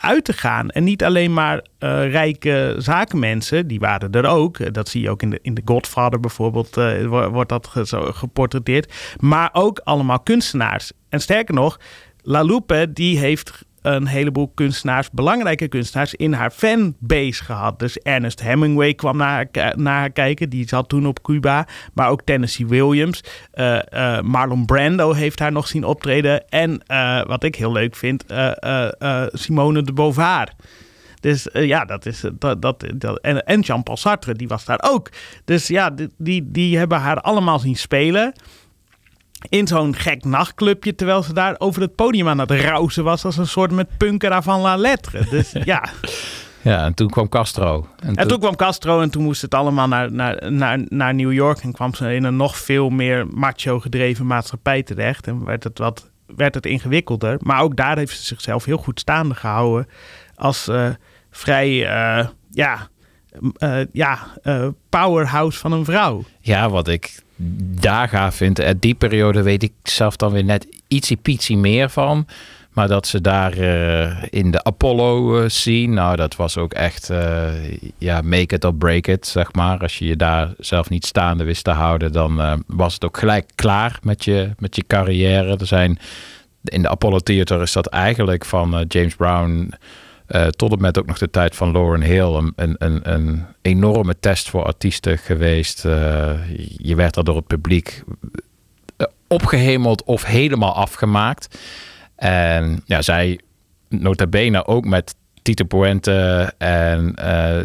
[0.00, 0.70] uit te gaan.
[0.70, 4.58] En niet alleen maar eh, rijke zakenmensen, die waren er ook.
[4.58, 7.66] Eh, Dat zie je ook in de, in de Godfather bijvoorbeeld, eh, wo- wordt dat
[7.66, 8.92] ge- geportretteerd.
[9.20, 10.92] Maar ook allemaal kunstenaars.
[11.08, 11.78] En sterker nog,
[12.22, 17.78] La Lupe die heeft een heleboel kunstenaars, belangrijke kunstenaars, in haar fanbase gehad.
[17.78, 19.46] Dus Ernest Hemingway kwam naar
[19.76, 20.50] naar haar kijken.
[20.50, 21.66] Die zat toen op Cuba.
[21.94, 23.20] Maar ook Tennessee Williams.
[23.50, 23.78] Eh,
[24.16, 26.48] eh, Marlon Brando heeft haar nog zien optreden.
[26.48, 28.24] En eh, wat ik heel leuk vind,
[29.32, 30.48] Simone de Beauvoir.
[31.20, 35.10] Dus ja, dat is dat, dat, dat en, en Jean-Paul Sartre, die was daar ook.
[35.44, 38.32] Dus ja, die, die hebben haar allemaal zien spelen.
[39.48, 43.24] In zo'n gek nachtclubje, terwijl ze daar over het podium aan het rauzen was.
[43.24, 45.26] als een soort met punker avant la lettre.
[45.30, 45.88] Dus ja.
[46.62, 47.88] Ja, en toen kwam Castro.
[48.00, 51.58] En toen kwam Castro en toen moest het allemaal naar, naar, naar, naar New York.
[51.58, 55.26] En kwam ze in een nog veel meer macho gedreven maatschappij terecht.
[55.26, 57.38] En werd het, wat, werd het ingewikkelder.
[57.42, 59.88] Maar ook daar heeft ze zichzelf heel goed staande gehouden.
[60.34, 60.88] Als eh,
[61.30, 62.88] vrij, eh, ja,
[63.56, 64.18] eh, ja
[64.88, 66.24] powerhouse van een vrouw.
[66.40, 67.24] Ja, wat ik
[67.80, 71.90] daar gaaf vind, uit die periode weet ik zelf dan weer net ietsie pietsie meer
[71.90, 72.26] van.
[72.76, 77.10] Maar dat ze daar eh, in de Apollo eh, zien, nou dat was ook echt,
[77.10, 77.48] eh,
[77.98, 79.78] ja, make it or break it, zeg maar.
[79.78, 83.18] Als je je daar zelf niet staande wist te houden, dan eh, was het ook
[83.18, 85.56] gelijk klaar met je, met je carrière.
[85.56, 85.98] Er zijn,
[86.64, 89.72] in de Apollo Theater is dat eigenlijk van eh, James Brown
[90.26, 94.18] eh, tot en met ook nog de tijd van Lauren Hill een, een, een, enorme
[94.20, 95.84] test voor artiesten geweest.
[95.84, 96.32] Eh,
[96.76, 98.02] je werd daar door het publiek
[98.96, 101.58] eh, opgehemeld of helemaal afgemaakt.
[102.16, 103.40] En ja, zij
[103.88, 107.14] nota bene ook met Tito Puente en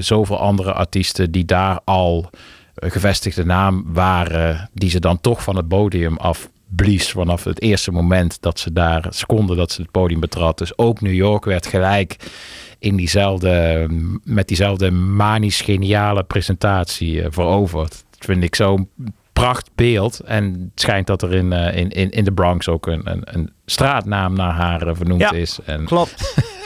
[0.04, 2.30] zoveel andere artiesten die daar al
[2.76, 7.91] gevestigde naam waren, die ze dan toch van het podium af blies vanaf het eerste
[7.91, 10.57] moment dat ze daar seconde dat ze het podium betrad.
[10.57, 12.15] Dus ook New York werd gelijk
[12.80, 13.88] in diezelfde,
[14.23, 17.89] met diezelfde manisch geniale presentatie eh, veroverd.
[17.89, 18.89] Dat vind ik zo'n
[19.34, 20.19] prachtbeeld.
[20.19, 23.22] En het schijnt dat er in, eh, in, in, in de Bronx ook een, een,
[23.23, 25.60] een straatnaam naar haar eh, vernoemd Ja, is.
[25.65, 26.34] En Klopt.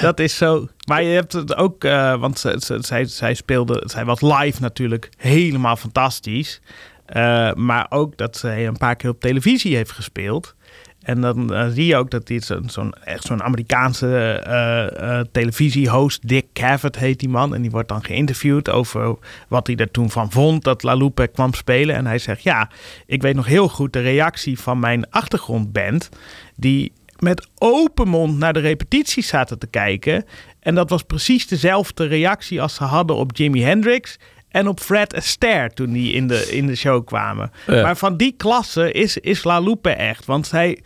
[0.00, 0.68] Dat is zo.
[0.86, 2.46] Maar je hebt het ook, eh, want
[2.78, 6.60] zij, zij speelde, zij was live natuurlijk helemaal fantastisch.
[7.08, 10.54] Eh, maar ook dat zij een paar keer op televisie heeft gespeeld.
[11.02, 16.46] En dan eh, zie je ook dat dit zo'n echt zo'n Amerikaanse eh, televisiehost, Dick
[16.52, 17.54] Cavett heet die man.
[17.54, 19.16] En die wordt dan geïnterviewd over
[19.48, 21.96] wat hij er toen van vond dat La Lupe kwam spelen.
[21.96, 22.70] En hij zegt, ja,
[23.06, 26.08] ik weet nog heel goed de reactie van mijn achtergrondband.
[26.56, 30.24] Die met open mond naar de repetities zaten te kijken.
[30.60, 34.18] En dat was precies dezelfde reactie als ze hadden op Jimi Hendrix
[34.48, 37.52] en op Fred Astaire toen die in de, in de show kwamen.
[37.66, 37.82] Ja.
[37.82, 40.24] Maar van die klasse is, is La Lupe echt.
[40.24, 40.82] Want zij,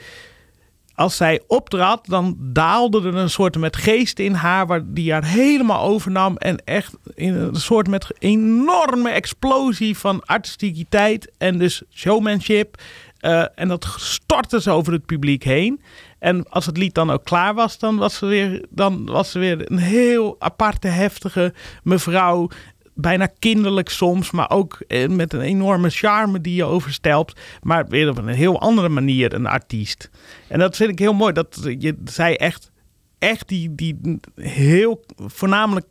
[0.94, 4.66] als zij optrad, dan daalde er een soort met geest in haar...
[4.66, 6.36] Waar, die haar helemaal overnam.
[6.36, 12.76] En echt in een soort met enorme explosie van artisticiteit en dus showmanship...
[13.22, 15.80] Eh, en dat stortte ze over het publiek heen.
[16.18, 19.38] En als het lied dan ook klaar was, dan was ze weer, dan was ze
[19.38, 21.52] weer een heel aparte, heftige
[21.82, 22.48] mevrouw.
[22.94, 27.40] Bijna kinderlijk soms, maar ook eh, met een enorme charme die je overstelpt.
[27.62, 30.10] Maar weer op een heel andere manier een artiest.
[30.48, 32.70] En dat vind ik heel mooi, dat je, zij echt,
[33.18, 35.86] echt die, die heel voornamelijk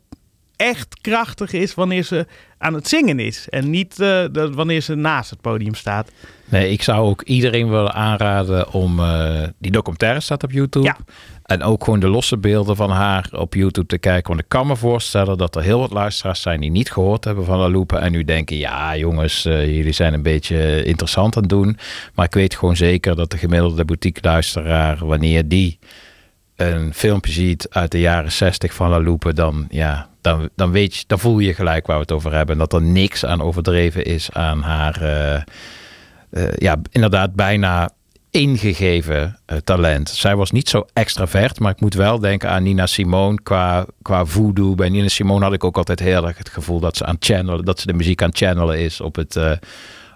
[0.56, 2.26] echt krachtig is wanneer ze
[2.58, 3.48] aan het zingen is.
[3.48, 6.10] En niet eh, wanneer ze naast het podium staat.
[6.44, 9.00] Nee, ik zou ook iedereen willen aanraden om...
[9.00, 10.86] eh, die documentaire staat op YouTube.
[10.86, 10.96] Ja.
[11.52, 14.28] En ook gewoon de losse beelden van haar op YouTube te kijken.
[14.28, 16.60] Want ik kan me voorstellen dat er heel wat luisteraars zijn...
[16.60, 17.96] die niet gehoord hebben van La Lupe.
[17.96, 21.78] En nu denken, ja jongens, eh, jullie zijn een beetje interessant aan het doen.
[22.14, 25.06] Maar ik weet gewoon zeker dat de gemiddelde boutique luisteraar...
[25.06, 25.78] wanneer die
[26.56, 29.32] een filmpje ziet uit de jaren 60 van La Lupe...
[29.32, 32.54] dan, ja, dan, dan, weet je, dan voel je gelijk waar we het over hebben.
[32.54, 35.02] En dat er niks aan overdreven is aan haar...
[35.02, 35.34] eh,
[36.30, 37.90] eh, ja, inderdaad bijna
[38.32, 40.08] ingegeven eh, talent.
[40.08, 44.24] Zij was niet zo extravert, maar ik moet wel denken aan Nina Simone qua, qua
[44.24, 44.74] voodoo.
[44.74, 47.64] Bij Nina Simone had ik ook altijd heel erg het gevoel dat ze aan channelen,
[47.64, 49.52] dat ze de muziek aan channelen is op het, eh,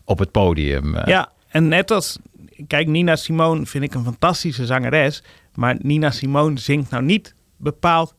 [0.04, 0.94] op het podium.
[0.94, 2.18] Eh, Ja, en net als...
[2.66, 5.22] Kijk, Nina Simone vind ik een fantastische zangeres.
[5.54, 8.14] Maar Nina Simone zingt nou niet bepaald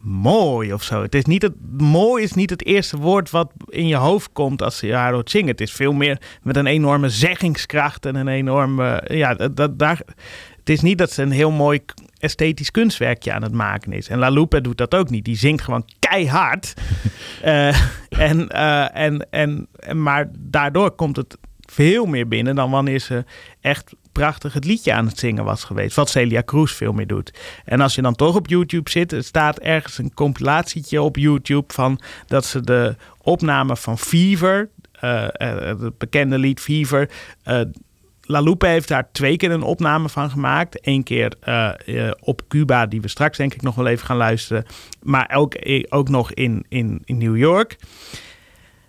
[0.00, 1.02] mooi of zo.
[1.02, 4.62] Het is niet het, mooi is niet het eerste woord wat in je hoofd komt
[4.62, 5.48] als je haar hoort zingen.
[5.48, 9.04] Het is veel meer met een enorme zeggingskracht en een enorme...
[9.06, 10.00] Ja, dat, daar,
[10.58, 11.80] het is niet dat ze een heel mooi
[12.18, 14.08] esthetisch kunstwerkje aan het maken is.
[14.08, 15.24] En La Lupe doet dat ook niet.
[15.24, 16.74] Die zingt gewoon keihard.
[17.40, 21.38] Eh, en, eh, en, en, en, maar daardoor komt het
[21.70, 23.24] veel meer binnen dan wanneer ze
[23.60, 25.96] echt prachtig het liedje aan het zingen was geweest.
[25.96, 27.32] Wat Celia Cruz veel meer doet.
[27.64, 31.72] En als je dan toch op YouTube zit, er staat ergens een compilatietje op YouTube
[31.72, 37.10] van dat ze de opname van Fever, eh, eh, het bekende lied Fever,
[37.42, 37.60] eh,
[38.22, 40.86] La Lupe heeft daar twee keer een opname van gemaakt.
[40.86, 41.32] Eén keer
[42.20, 44.64] op Cuba, die we straks denk ik nog wel even gaan luisteren.
[45.02, 45.54] Maar ook,
[45.88, 47.76] ook nog in, in, in New York.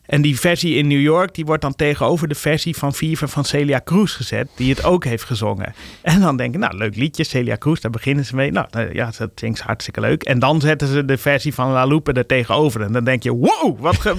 [0.06, 3.46] En die versie in New York, die wordt dan tegenover de versie van Fever van
[3.46, 5.74] Celia Cruz gezet, die het ook heeft gezongen.
[6.02, 8.52] En dan denk ik, nou, leuk liedje, Celia Cruz, daar beginnen ze mee.
[8.52, 10.24] Nou, eh, ja, dat ze hartstikke leuk.
[10.24, 12.82] En dan zetten ze de versie van La Lupe er tegenover.
[12.82, 14.16] En dan denk je, wow, wat ge...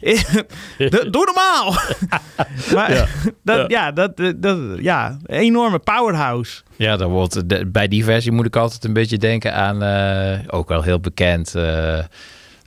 [1.10, 1.72] Doe normaal!
[2.74, 3.06] maar Ja.
[3.42, 6.62] dat, ja, dat, eh, dat, ja, een enorme powerhouse.
[6.76, 10.68] Ja, dan wordt, bij die versie moet ik altijd een beetje denken aan, eh, ook
[10.68, 11.54] wel heel bekend.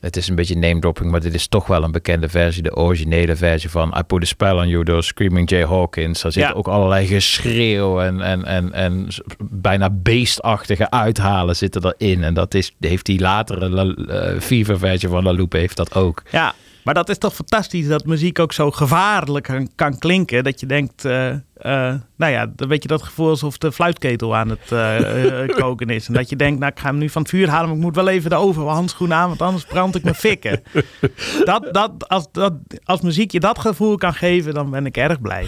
[0.02, 2.64] Het is een beetje name dropping, maar dit is toch wel een bekende versie.
[2.64, 6.22] De originele versie van I Put a Spell on You door Screaming Jay Hawkins.
[6.22, 6.52] Daar zit Ja.
[6.52, 9.08] ook allerlei geschreeuw en, en, en, en
[9.50, 12.24] bijna beestachtige uithalen zitten erin.
[12.24, 16.24] En dat is, heeft die latere La- Fever versie van La Lupe heeft dat ook.
[16.32, 16.54] Ja,
[16.84, 20.44] maar dat is toch fantastisch dat muziek ook zo gevaarlijk kan, kan klinken.
[20.44, 24.36] Dat je denkt, eh, eh, nou ja, dan weet je dat gevoel alsof de fluitketel
[24.36, 26.08] aan het eh, koken is.
[26.08, 27.84] En dat je denkt, nou ik ga hem nu van het vuur halen, maar ik
[27.84, 30.64] moet wel even de ovenhandschoen aan, want anders brand ik mijn fikken.
[31.44, 32.54] dat, dat, als, dat,
[32.84, 35.48] als muziek je dat gevoel kan geven, dan ben ik erg blij.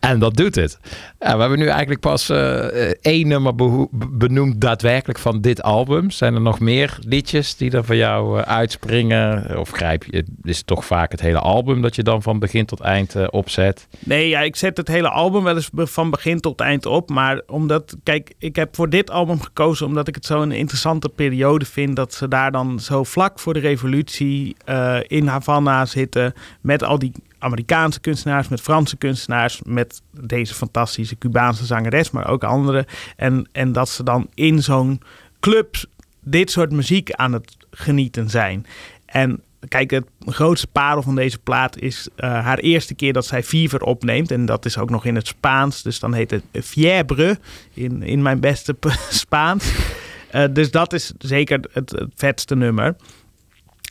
[0.00, 0.78] En dat doet het.
[1.18, 3.54] Ja, we hebben nu eigenlijk pas eh, eh, één nummer
[4.12, 6.10] benoemd daadwerkelijk van dit album.
[6.10, 9.58] Zijn er nog meer liedjes die er voor jou eh, uitspringen?
[9.58, 12.66] Of grijp je, is het toch vaak het hele album dat je dan van begin
[12.66, 13.88] tot eind opzet?
[13.98, 17.10] Nee, ja, ik zet het hele album wel eens van begin tot eind op.
[17.10, 21.08] Maar omdat, kijk, ik heb voor dit album gekozen omdat ik het zo een interessante
[21.08, 21.96] periode vind.
[21.96, 26.32] Dat ze daar dan zo vlak voor de revolutie eh, in Havana zitten.
[26.60, 29.60] Met al die Amerikaanse kunstenaars, met Franse kunstenaars.
[29.64, 32.86] Met deze fantastische Cubaanse zangeres, maar ook andere.
[33.16, 35.02] En, en dat ze dan in zo'n
[35.40, 35.76] club
[36.20, 38.66] dit soort muziek aan het genieten zijn.
[39.06, 43.42] En kijk, het grootste parel van deze plaat is eh, haar eerste keer dat zij
[43.42, 44.30] Fever opneemt.
[44.30, 45.82] En dat is ook nog in het Spaans.
[45.82, 47.38] Dus dan heet het Fiebre
[47.74, 48.76] in, in mijn beste
[49.10, 49.72] Spaans.
[50.30, 52.96] Eh, dus dat is zeker het vetste nummer.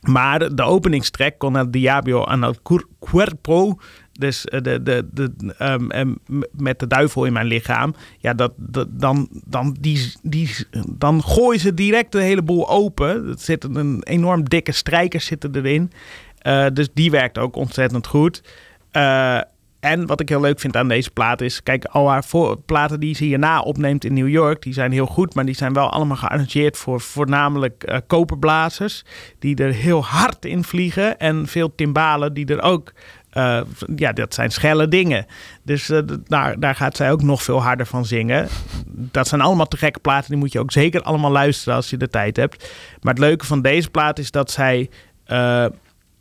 [0.06, 2.54] Maar de openingstrek, Con el Diablo aan el
[2.98, 3.78] Cuerpo,
[4.12, 6.14] dus eh, de, de, de, ehm, ehm,
[6.50, 8.52] met de duivel in mijn lichaam, ja, dat,
[8.88, 10.50] dan, dan, die, die,
[10.88, 13.28] dan gooien ze direct de hele boel open.
[13.28, 15.92] Er zit een enorm dikke strijkers zitten erin.
[16.38, 18.42] Eh, dus die werkt ook ontzettend goed.
[18.90, 19.40] Eh,
[19.80, 21.62] en wat ik heel leuk vind aan deze plaat is...
[21.62, 22.24] Kijk, al haar
[22.66, 24.62] platen die ze hierna opneemt in New York...
[24.62, 26.76] die zijn heel goed, maar die zijn wel allemaal gearrangeerd...
[26.76, 29.04] voor voornamelijk eh, koperblazers...
[29.38, 31.18] die er heel hard in vliegen.
[31.18, 32.92] En veel timbalen die er ook...
[33.30, 33.60] eh,
[33.96, 35.26] ja, dat zijn schelle dingen.
[35.62, 38.48] Dus eh, daar, daar gaat zij ook nog veel harder van zingen.
[38.86, 40.30] Dat zijn allemaal te gekke platen.
[40.30, 42.70] Die moet je ook zeker allemaal luisteren als je de tijd hebt.
[43.00, 44.90] Maar het leuke van deze plaat is dat zij...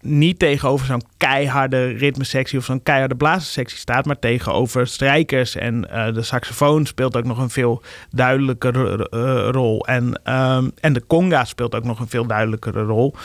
[0.02, 5.56] niet tegenover zo'n keiharde ritmesectie of zo'n keiharde blazerssectie staat, maar tegenover strijkers.
[5.56, 9.86] En eh, de saxofoon speelt ook nog een veel duidelijkere eh, rol.
[9.86, 13.16] En, ehm, en de conga speelt ook nog een veel duidelijkere rol.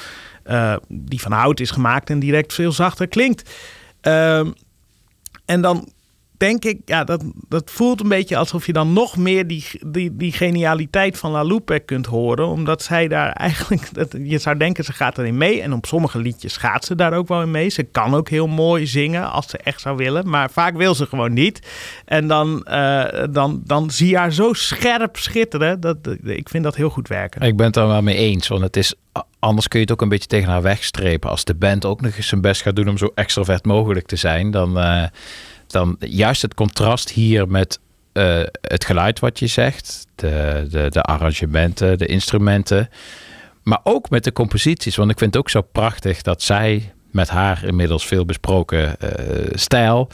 [0.43, 3.51] eh, die van hout is gemaakt en direct veel zachter klinkt.
[4.01, 4.51] Ehm,
[5.44, 5.89] en dan
[6.43, 10.16] denk ik, ja, dat, dat voelt een beetje alsof je dan nog meer die, die,
[10.16, 12.47] die genialiteit van La Lupe kunt horen.
[12.47, 15.62] Omdat zij daar eigenlijk, dat, je zou denken ze gaat erin mee.
[15.62, 17.69] En op sommige liedjes gaat ze daar ook wel in mee.
[17.69, 20.28] Ze kan ook heel mooi zingen als ze echt zou willen.
[20.28, 21.69] Maar vaak wil ze gewoon niet.
[22.05, 25.81] En dan, eh, dan, dan zie je haar zo scherp schitteren.
[25.81, 27.40] Dat, ik vind dat heel goed werken.
[27.43, 28.94] Ik ben het er wel mee eens, want het is,
[29.39, 31.31] anders kun je het ook een beetje tegen haar wegstrepen.
[31.31, 34.16] Als de band ook nog eens zijn best gaat doen om zo extrovert mogelijk te
[34.16, 35.05] zijn, dan, eh,
[35.73, 37.81] dan juist het contrast hier met
[38.12, 42.89] eh, het geluid wat je zegt, de, de, de arrangementen, de instrumenten,
[43.62, 44.97] maar ook met de composities.
[44.97, 49.51] Want ik vind het ook zo prachtig dat zij met haar inmiddels veel besproken eh,
[49.55, 50.09] stijl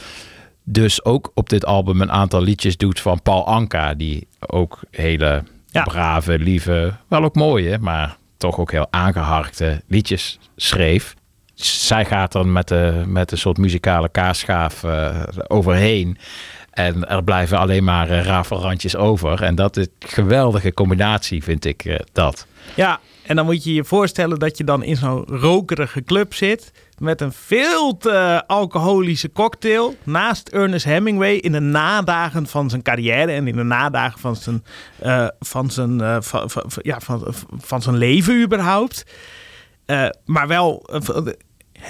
[0.70, 5.42] dus ook op dit album een aantal liedjes doet van Paul Anka, die ook hele
[5.70, 5.82] Ja.
[5.82, 11.14] brave, lieve, wel ook mooie, maar toch ook heel aangeharkte liedjes schreef.
[11.64, 16.18] Zij gaat dan met, de, met een soort muzikale kaasschaaf eh, overheen.
[16.70, 19.42] En er blijven alleen maar uh, rafelrandjes over.
[19.42, 22.46] En dat is een geweldige combinatie, vind ik eh, dat.
[22.74, 26.72] Ja, en dan moet je je voorstellen dat je dan in zo'n rokerige club zit.
[26.98, 29.96] Met een veel te alcoholische cocktail.
[30.02, 33.32] Naast Ernest Hemingway in de nadagen van zijn carrière.
[33.32, 34.64] En in de nadagen van zijn,
[34.98, 36.48] eh, van zijn, eh, van,
[36.82, 39.04] ja, van, van zijn leven überhaupt.
[39.88, 41.00] Eh, maar wel, eh,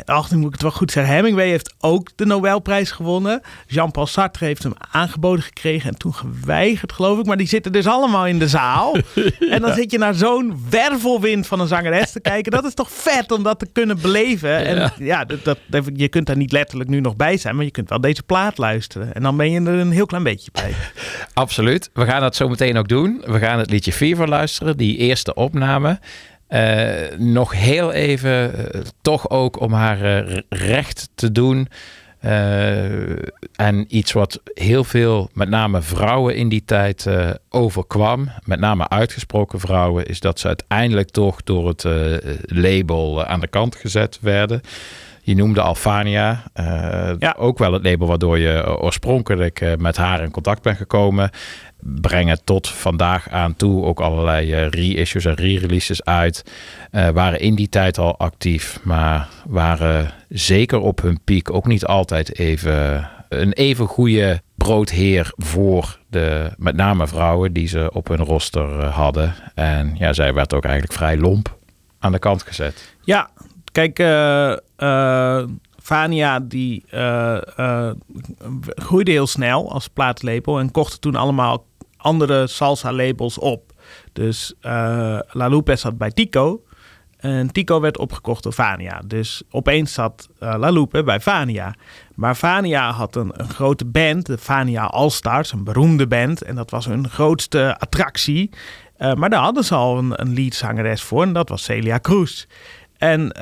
[0.04, 1.14] ach, nu moet ik het wel goed zeggen.
[1.14, 3.40] Hemingway heeft ook de Nobelprijs gewonnen.
[3.66, 7.26] Jean-Paul Sartre heeft hem aangeboden gekregen en toen geweigerd, geloof ik.
[7.26, 8.96] Maar die zitten dus allemaal in de zaal.
[9.50, 12.52] En dan zit je naar zo'n wervelwind van een zangeres te kijken.
[12.52, 14.66] Dat is toch vet om dat te kunnen beleven.
[14.66, 17.70] En ja, dat, dat, je kunt daar niet letterlijk nu nog bij zijn, maar je
[17.70, 19.14] kunt wel deze plaat luisteren.
[19.14, 20.74] En dan ben je er een heel klein beetje bij.
[21.32, 21.90] Absoluut.
[21.92, 23.22] We gaan dat zo meteen ook doen.
[23.26, 25.98] We gaan het liedje Fever luisteren, die eerste opname.
[26.48, 31.68] Eh, nog heel even, eh, toch ook om haar eh, recht te doen.
[33.56, 37.06] En iets wat heel veel, met name vrouwen in die tijd,
[37.48, 38.28] overkwam.
[38.44, 41.84] Met name uitgesproken vrouwen, is dat ze uiteindelijk toch door het
[42.46, 44.60] label aan de kant gezet werden.
[45.22, 46.42] Je noemde Alfania.
[46.52, 51.30] eh, Ook wel het label waardoor je oorspronkelijk met haar in contact bent gekomen.
[52.00, 56.44] Brengen tot vandaag aan toe ook allerlei eh, reissues en re-releases uit.
[56.90, 61.84] Eh, waren in die tijd al actief, maar waren zeker op hun piek ook niet
[61.84, 68.24] altijd even een even goede broodheer voor de met name vrouwen die ze op hun
[68.24, 69.34] roster eh, hadden.
[69.54, 71.58] En ja, zij werd ook eigenlijk vrij lomp
[71.98, 72.94] aan de kant gezet.
[73.04, 73.30] Ja,
[73.72, 75.42] kijk, eh eh,
[75.76, 77.90] Vania die eh, eh,
[78.74, 81.64] groeide heel snel als plaatlabel en kochten toen allemaal
[82.08, 83.72] andere salsa labels op.
[84.12, 86.62] Dus eh, La Lupe zat bij Tico
[87.16, 89.02] en Tico werd opgekocht door Vania.
[89.06, 91.74] Dus opeens zat eh, La Lupe bij Vania.
[92.14, 96.42] Maar Vania had een, grote band, de Vania All Stars, een beroemde band.
[96.42, 98.50] En dat was hun grootste attractie.
[98.96, 102.46] Eh, maar daar hadden ze al een, een leadzangeres voor en dat was Celia Cruz.
[102.96, 103.32] En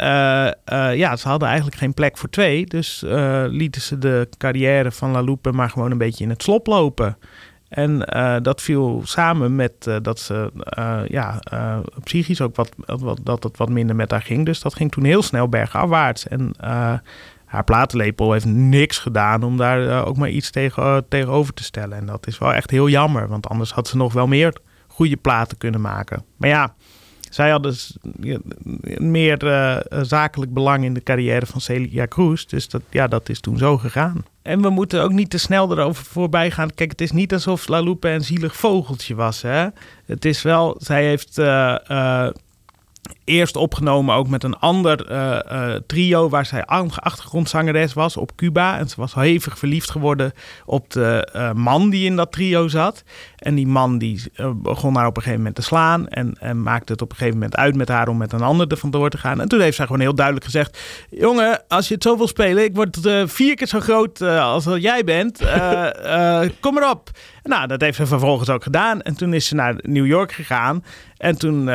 [0.94, 2.66] ja, ze hadden eigenlijk geen plek voor twee.
[2.66, 3.04] Dus
[3.48, 7.18] lieten ze de carrière van La Lupe maar gewoon een beetje in het slop lopen.
[7.68, 11.40] En eh, dat viel samen met eh, dat ze eh, ja,
[12.04, 14.44] psychisch ook wat, wat, dat het wat minder met haar ging.
[14.44, 16.28] Dus dat ging toen heel snel bergafwaarts.
[16.28, 16.54] En
[17.44, 21.98] haar platenlepel heeft niks gedaan om daar ook maar iets tegen, tegenover te stellen.
[21.98, 24.56] En dat is wel echt heel jammer, want anders had ze nog wel meer
[24.86, 26.24] goede platen kunnen maken.
[26.36, 26.74] Maar ja,
[27.36, 27.76] Zij hadden
[28.96, 32.44] meer eh, zakelijk belang in de carrière van Celia Cruz.
[32.44, 34.24] Dus dat, ja, dat is toen zo gegaan.
[34.42, 36.74] En we moeten ook niet te snel erover voorbij gaan.
[36.74, 39.42] Kijk, het is niet alsof La een zielig vogeltje was.
[39.42, 39.66] Hè?
[40.06, 42.34] Het is wel, zij heeft eh, eh,
[43.26, 48.36] eerst opgenomen ook met een ander eh, eh, trio waar zij an- achtergrondzangeres was op
[48.36, 48.78] Cuba.
[48.78, 50.32] En ze was hevig verliefd geworden
[50.64, 53.02] op de eh, man die in dat trio zat.
[53.36, 54.22] En die man die
[54.54, 56.08] begon haar op een gegeven moment te slaan.
[56.08, 58.66] En, en maakte het op een gegeven moment uit met haar om met een ander
[58.66, 59.40] er vandoor te gaan.
[59.40, 60.78] En toen heeft zij gewoon heel duidelijk gezegd:
[61.10, 64.82] Jongen, als je het zo wil spelen, ik word vier keer zo groot als dat
[64.82, 65.38] jij bent.
[66.60, 67.10] Kom erop.
[67.42, 69.02] Nou, dat heeft ze vervolgens ook gedaan.
[69.02, 70.84] En toen is ze naar New York gegaan.
[71.16, 71.70] En toen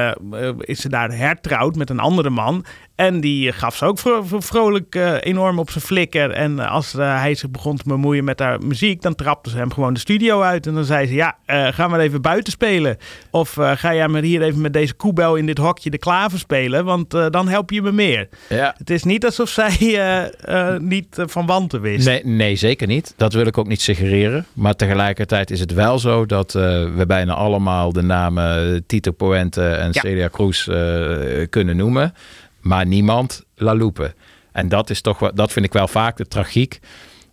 [0.60, 1.11] is ze daar
[1.41, 2.65] hertrouwd met een andere man.
[3.02, 6.32] En die gaf ze ook vro- vro- vrolijk eh, enorm op zijn flikker.
[6.32, 9.73] En als eh, hij zich begon te bemoeien met haar muziek, dan trapte ze hem
[9.73, 10.68] gewoon de studio uit.
[10.68, 12.98] En dan zei ze: Ja, eh, ga maar even buiten spelen.
[13.32, 16.40] Of eh, ga jij maar hier even met deze koebel in dit hokje de klaver
[16.40, 18.30] spelen, want eh, dan help je me meer.
[18.49, 18.76] Ja.
[18.78, 22.06] Het is niet alsof zij eh, eh, niet eh, van wanten wist.
[22.06, 23.14] Nee, nee, zeker niet.
[23.18, 24.45] Dat wil ik ook niet suggereren.
[24.53, 26.61] Maar tegelijkertijd is het wel zo dat eh,
[26.95, 30.02] we bijna allemaal de namen Tito Puente en Ja.
[30.02, 31.18] Celia Cruz eh,
[31.49, 32.14] kunnen noemen.
[32.62, 34.14] Maar niemand La Lupe.
[34.52, 36.80] En dat, is toch, wel- dat vind ik wel vaak de tragiek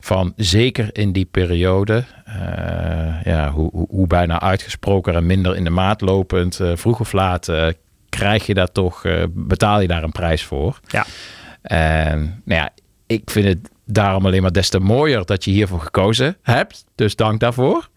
[0.00, 5.64] van zeker in die periode, eh, ja, hoe, hoe, hoe bijna uitgesproken en minder in
[5.64, 7.66] de maat lopend, eh, vroeg of laat eh,
[8.08, 10.80] krijg je daar toch, betaal je daar een prijs voor.
[10.86, 11.06] Ja.
[11.62, 12.70] En nou ja,
[13.06, 16.84] ik vind het daarom alleen maar des te mooier dat je hiervoor gekozen hebt.
[16.94, 17.88] Dus dank daarvoor.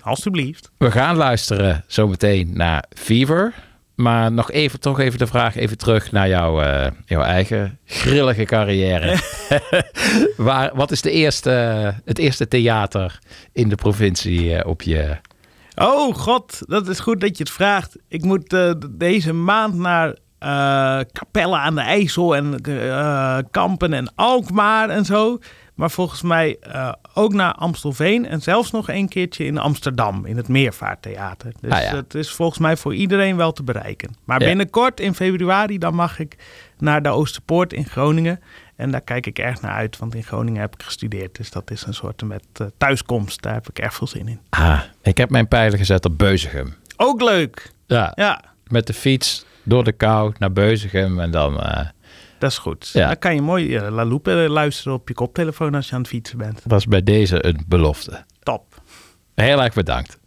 [0.00, 0.70] Alsjeblieft.
[0.76, 3.54] We gaan luisteren zometeen naar Fever.
[3.94, 8.44] Maar nog even, toch even de vraag even terug naar jouw, eh, jouw eigen grillige
[8.44, 9.18] carrière.
[10.36, 11.50] Waar, wat is de eerste,
[12.04, 13.18] het eerste theater
[13.52, 15.16] in de provincie eh, op je...
[15.74, 17.96] Oh god, dat is goed dat je het vraagt.
[18.08, 22.60] Ik moet eh, deze maand naar eh Capelle aan de IJssel en
[23.50, 25.38] Kampen en Alkmaar en zo.
[25.74, 30.36] Maar volgens mij eh, ook naar Amstelveen en zelfs nog een keertje in Amsterdam in
[30.36, 31.52] het Meervaarttheater.
[31.60, 31.94] Dus Ah, ja.
[31.96, 34.16] het is volgens mij voor iedereen wel te bereiken.
[34.24, 34.46] Maar Ja.
[34.46, 36.36] binnenkort in februari dan mag ik
[36.78, 38.40] naar de Oosterpoort in Groningen.
[38.76, 41.36] En daar kijk ik erg naar uit, want in Groningen heb ik gestudeerd.
[41.36, 43.42] Dus dat is een soort met eh, thuiskomst.
[43.42, 44.40] Daar heb ik erg veel zin in.
[44.50, 46.74] Ah, ik heb mijn pijlen gezet op Beuzegem.
[46.96, 47.72] Ook leuk.
[47.86, 51.60] Ja, Ja, met de fiets door de kou naar Beuzegem en dan...
[51.60, 51.86] eh,
[52.44, 52.90] Dat is goed.
[52.92, 53.06] Ja.
[53.06, 56.00] Dan kan je mooi eh, La Loupe eh, luisteren op je koptelefoon als je aan
[56.00, 56.60] het fietsen bent.
[56.64, 58.24] was bij deze een belofte.
[58.42, 58.82] Top.
[59.34, 60.18] Heel erg bedankt.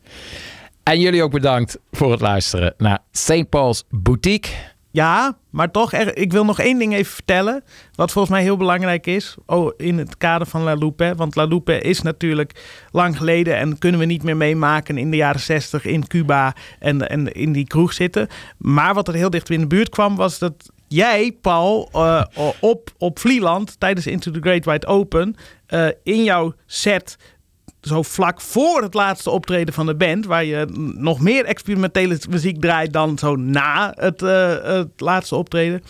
[0.84, 3.50] En jullie ook bedankt voor het luisteren naar St.
[3.50, 4.52] Paul's Boutique.
[4.92, 7.64] Ja, maar toch, er, ik wil nog één ding even vertellen.
[7.96, 9.36] Wat volgens mij heel belangrijk is.
[9.46, 11.14] Oh, in het kader van La Loupe.
[11.16, 13.58] Want La Loupe is natuurlijk lang geleden.
[13.58, 16.56] En kunnen we niet meer meemaken in de jaren 60 in Cuba.
[16.80, 18.28] En, en in die kroeg zitten.
[18.58, 20.16] Maar wat er heel dicht in de buurt kwam.
[20.16, 22.24] Was dat jij, Paul, eh,
[22.60, 23.80] op, op Vlieland.
[23.80, 25.36] Tijdens Into the Great Wide Open.
[25.68, 27.18] eh, in jouw set
[27.82, 30.66] zo vlak voor het laatste optreden van de band, waar je
[30.98, 35.84] nog meer experimentele muziek draait dan zo na het, eh, het laatste optreden,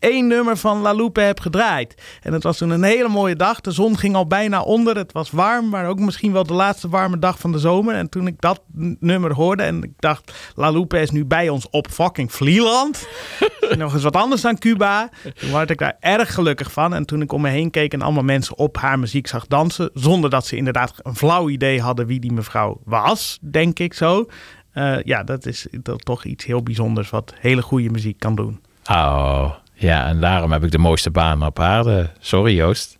[0.00, 2.02] één nummer van La Loupe heb gedraaid.
[2.22, 3.60] En het was toen een hele mooie dag.
[3.60, 4.96] De zon ging al bijna onder.
[4.96, 7.94] Het was warm, maar ook misschien wel de laatste warme dag van de zomer.
[7.94, 8.60] En toen ik dat
[8.98, 13.08] nummer hoorde en ik dacht, La Loupe is nu bij ons op fucking Vlieland.
[13.76, 15.10] nog eens wat anders dan Cuba.
[15.34, 16.94] Toen werd ik daar erg gelukkig van.
[16.94, 19.90] En toen ik om me heen keek en allemaal mensen op haar muziek zag dansen,
[19.94, 24.26] zonder dat ze inderdaad een flauw idee hadden wie die mevrouw was, denk ik zo.
[24.72, 28.60] Eh, ja, dat is dat toch iets heel bijzonders wat hele goede muziek kan doen.
[28.90, 29.50] Oh,
[29.80, 32.10] ja, en daarom heb ik de mooiste baan op aarde.
[32.18, 32.98] Sorry Joost.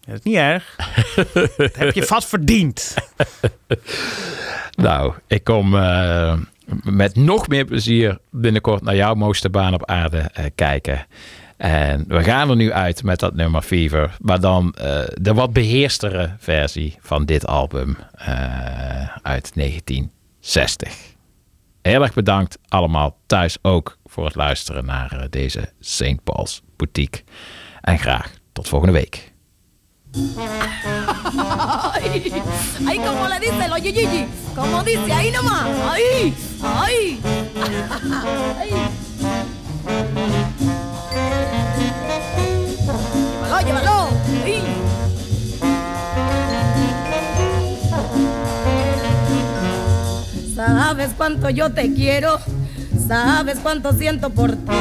[0.00, 0.76] Dat is niet erg.
[1.56, 2.94] dat heb je vast verdiend.
[4.74, 6.38] Nou, ik kom eh,
[6.82, 11.06] met nog meer plezier binnenkort naar jouw mooiste baan op aarde eh, kijken.
[11.56, 14.16] En we gaan er nu uit met dat nummer Fever.
[14.20, 17.96] Maar dan eh, de wat beheerstere versie van dit album
[19.22, 20.94] uit 1960.
[21.82, 26.24] Heel erg bedankt allemaal thuis ook voor het luisteren naar eh, deze St.
[26.24, 27.22] Paul's Boutique.
[27.80, 29.32] En graag tot volgende week.
[32.86, 37.20] Ay, como le dice lo Gigi, como dice ahí nomás, ay, ay.
[43.64, 44.08] Llévalo, llévalo.
[50.54, 52.38] Sabes cuánto yo te quiero,
[53.06, 54.72] sabes cuánto siento por ti.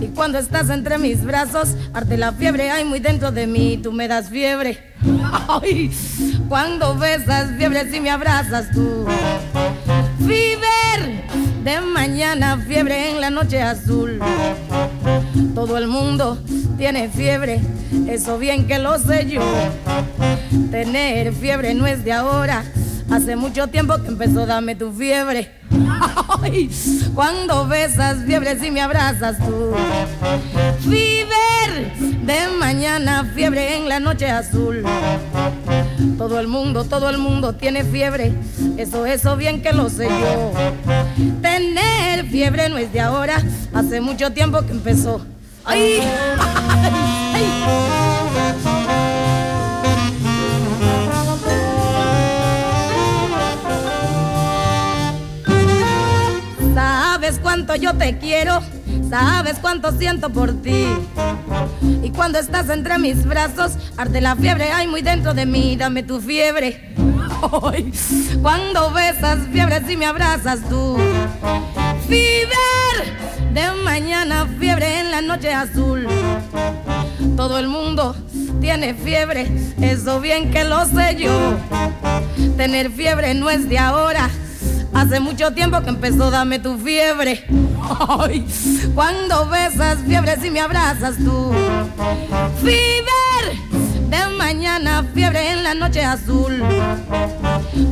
[0.00, 3.92] Y cuando estás entre mis brazos, arte la fiebre hay muy dentro de mí, tú
[3.92, 4.78] me das fiebre.
[5.48, 5.90] Ay,
[6.48, 9.06] cuando besas fiebre si me abrazas tú.
[10.26, 11.22] Fever,
[11.64, 14.20] de mañana, fiebre en la noche azul.
[15.54, 16.38] Todo el mundo
[16.76, 17.60] tiene fiebre,
[18.08, 19.42] eso bien que lo sé yo.
[20.70, 22.64] Tener fiebre no es de ahora,
[23.10, 25.52] hace mucho tiempo que empezó, dame tu fiebre.
[26.42, 26.70] Ay,
[27.14, 29.72] Cuando besas fiebre si me abrazas tú.
[30.88, 34.84] Fiebre de mañana, fiebre en la noche azul.
[36.16, 38.32] Todo el mundo, todo el mundo tiene fiebre,
[38.76, 40.52] eso, eso bien que lo sé yo.
[41.40, 45.24] Tener fiebre no es de ahora, hace mucho tiempo que empezó.
[45.64, 46.00] ¡Ay!
[56.78, 58.62] Sabes cuánto yo te quiero,
[59.10, 60.86] sabes cuánto siento por ti.
[62.04, 66.04] Y cuando estás entre mis brazos, arde la fiebre, hay muy dentro de mí, dame
[66.04, 66.94] tu fiebre.
[68.42, 70.96] Cuando besas fiebre, si me abrazas tú.
[72.06, 72.54] Fiebre
[73.52, 76.06] de mañana, fiebre en la noche azul.
[77.36, 78.14] Todo el mundo
[78.60, 79.50] tiene fiebre,
[79.80, 81.56] eso bien que lo sé yo.
[82.56, 84.30] Tener fiebre no es de ahora.
[84.94, 87.44] Hace mucho tiempo que empezó, dame tu fiebre.
[88.08, 88.46] Ay,
[88.94, 91.52] cuando besas fiebre si me abrazas tú.
[92.62, 93.08] Fiebre
[94.08, 96.62] de mañana, fiebre en la noche azul.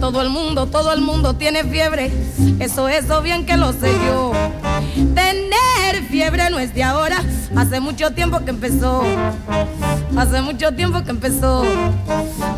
[0.01, 2.11] Todo el mundo, todo el mundo tiene fiebre.
[2.59, 4.33] Eso, eso bien que lo sé yo.
[5.15, 7.19] Tener fiebre no es de ahora.
[7.57, 9.03] Hace mucho tiempo que empezó.
[10.17, 11.65] Hace mucho tiempo que empezó.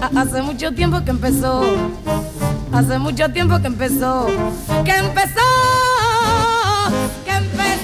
[0.01, 1.63] Ha- Hace mucho tiempo que empezó.
[2.73, 4.27] Hace mucho tiempo que empezó.
[4.85, 5.41] Que empezó.
[7.25, 7.78] Que empezó.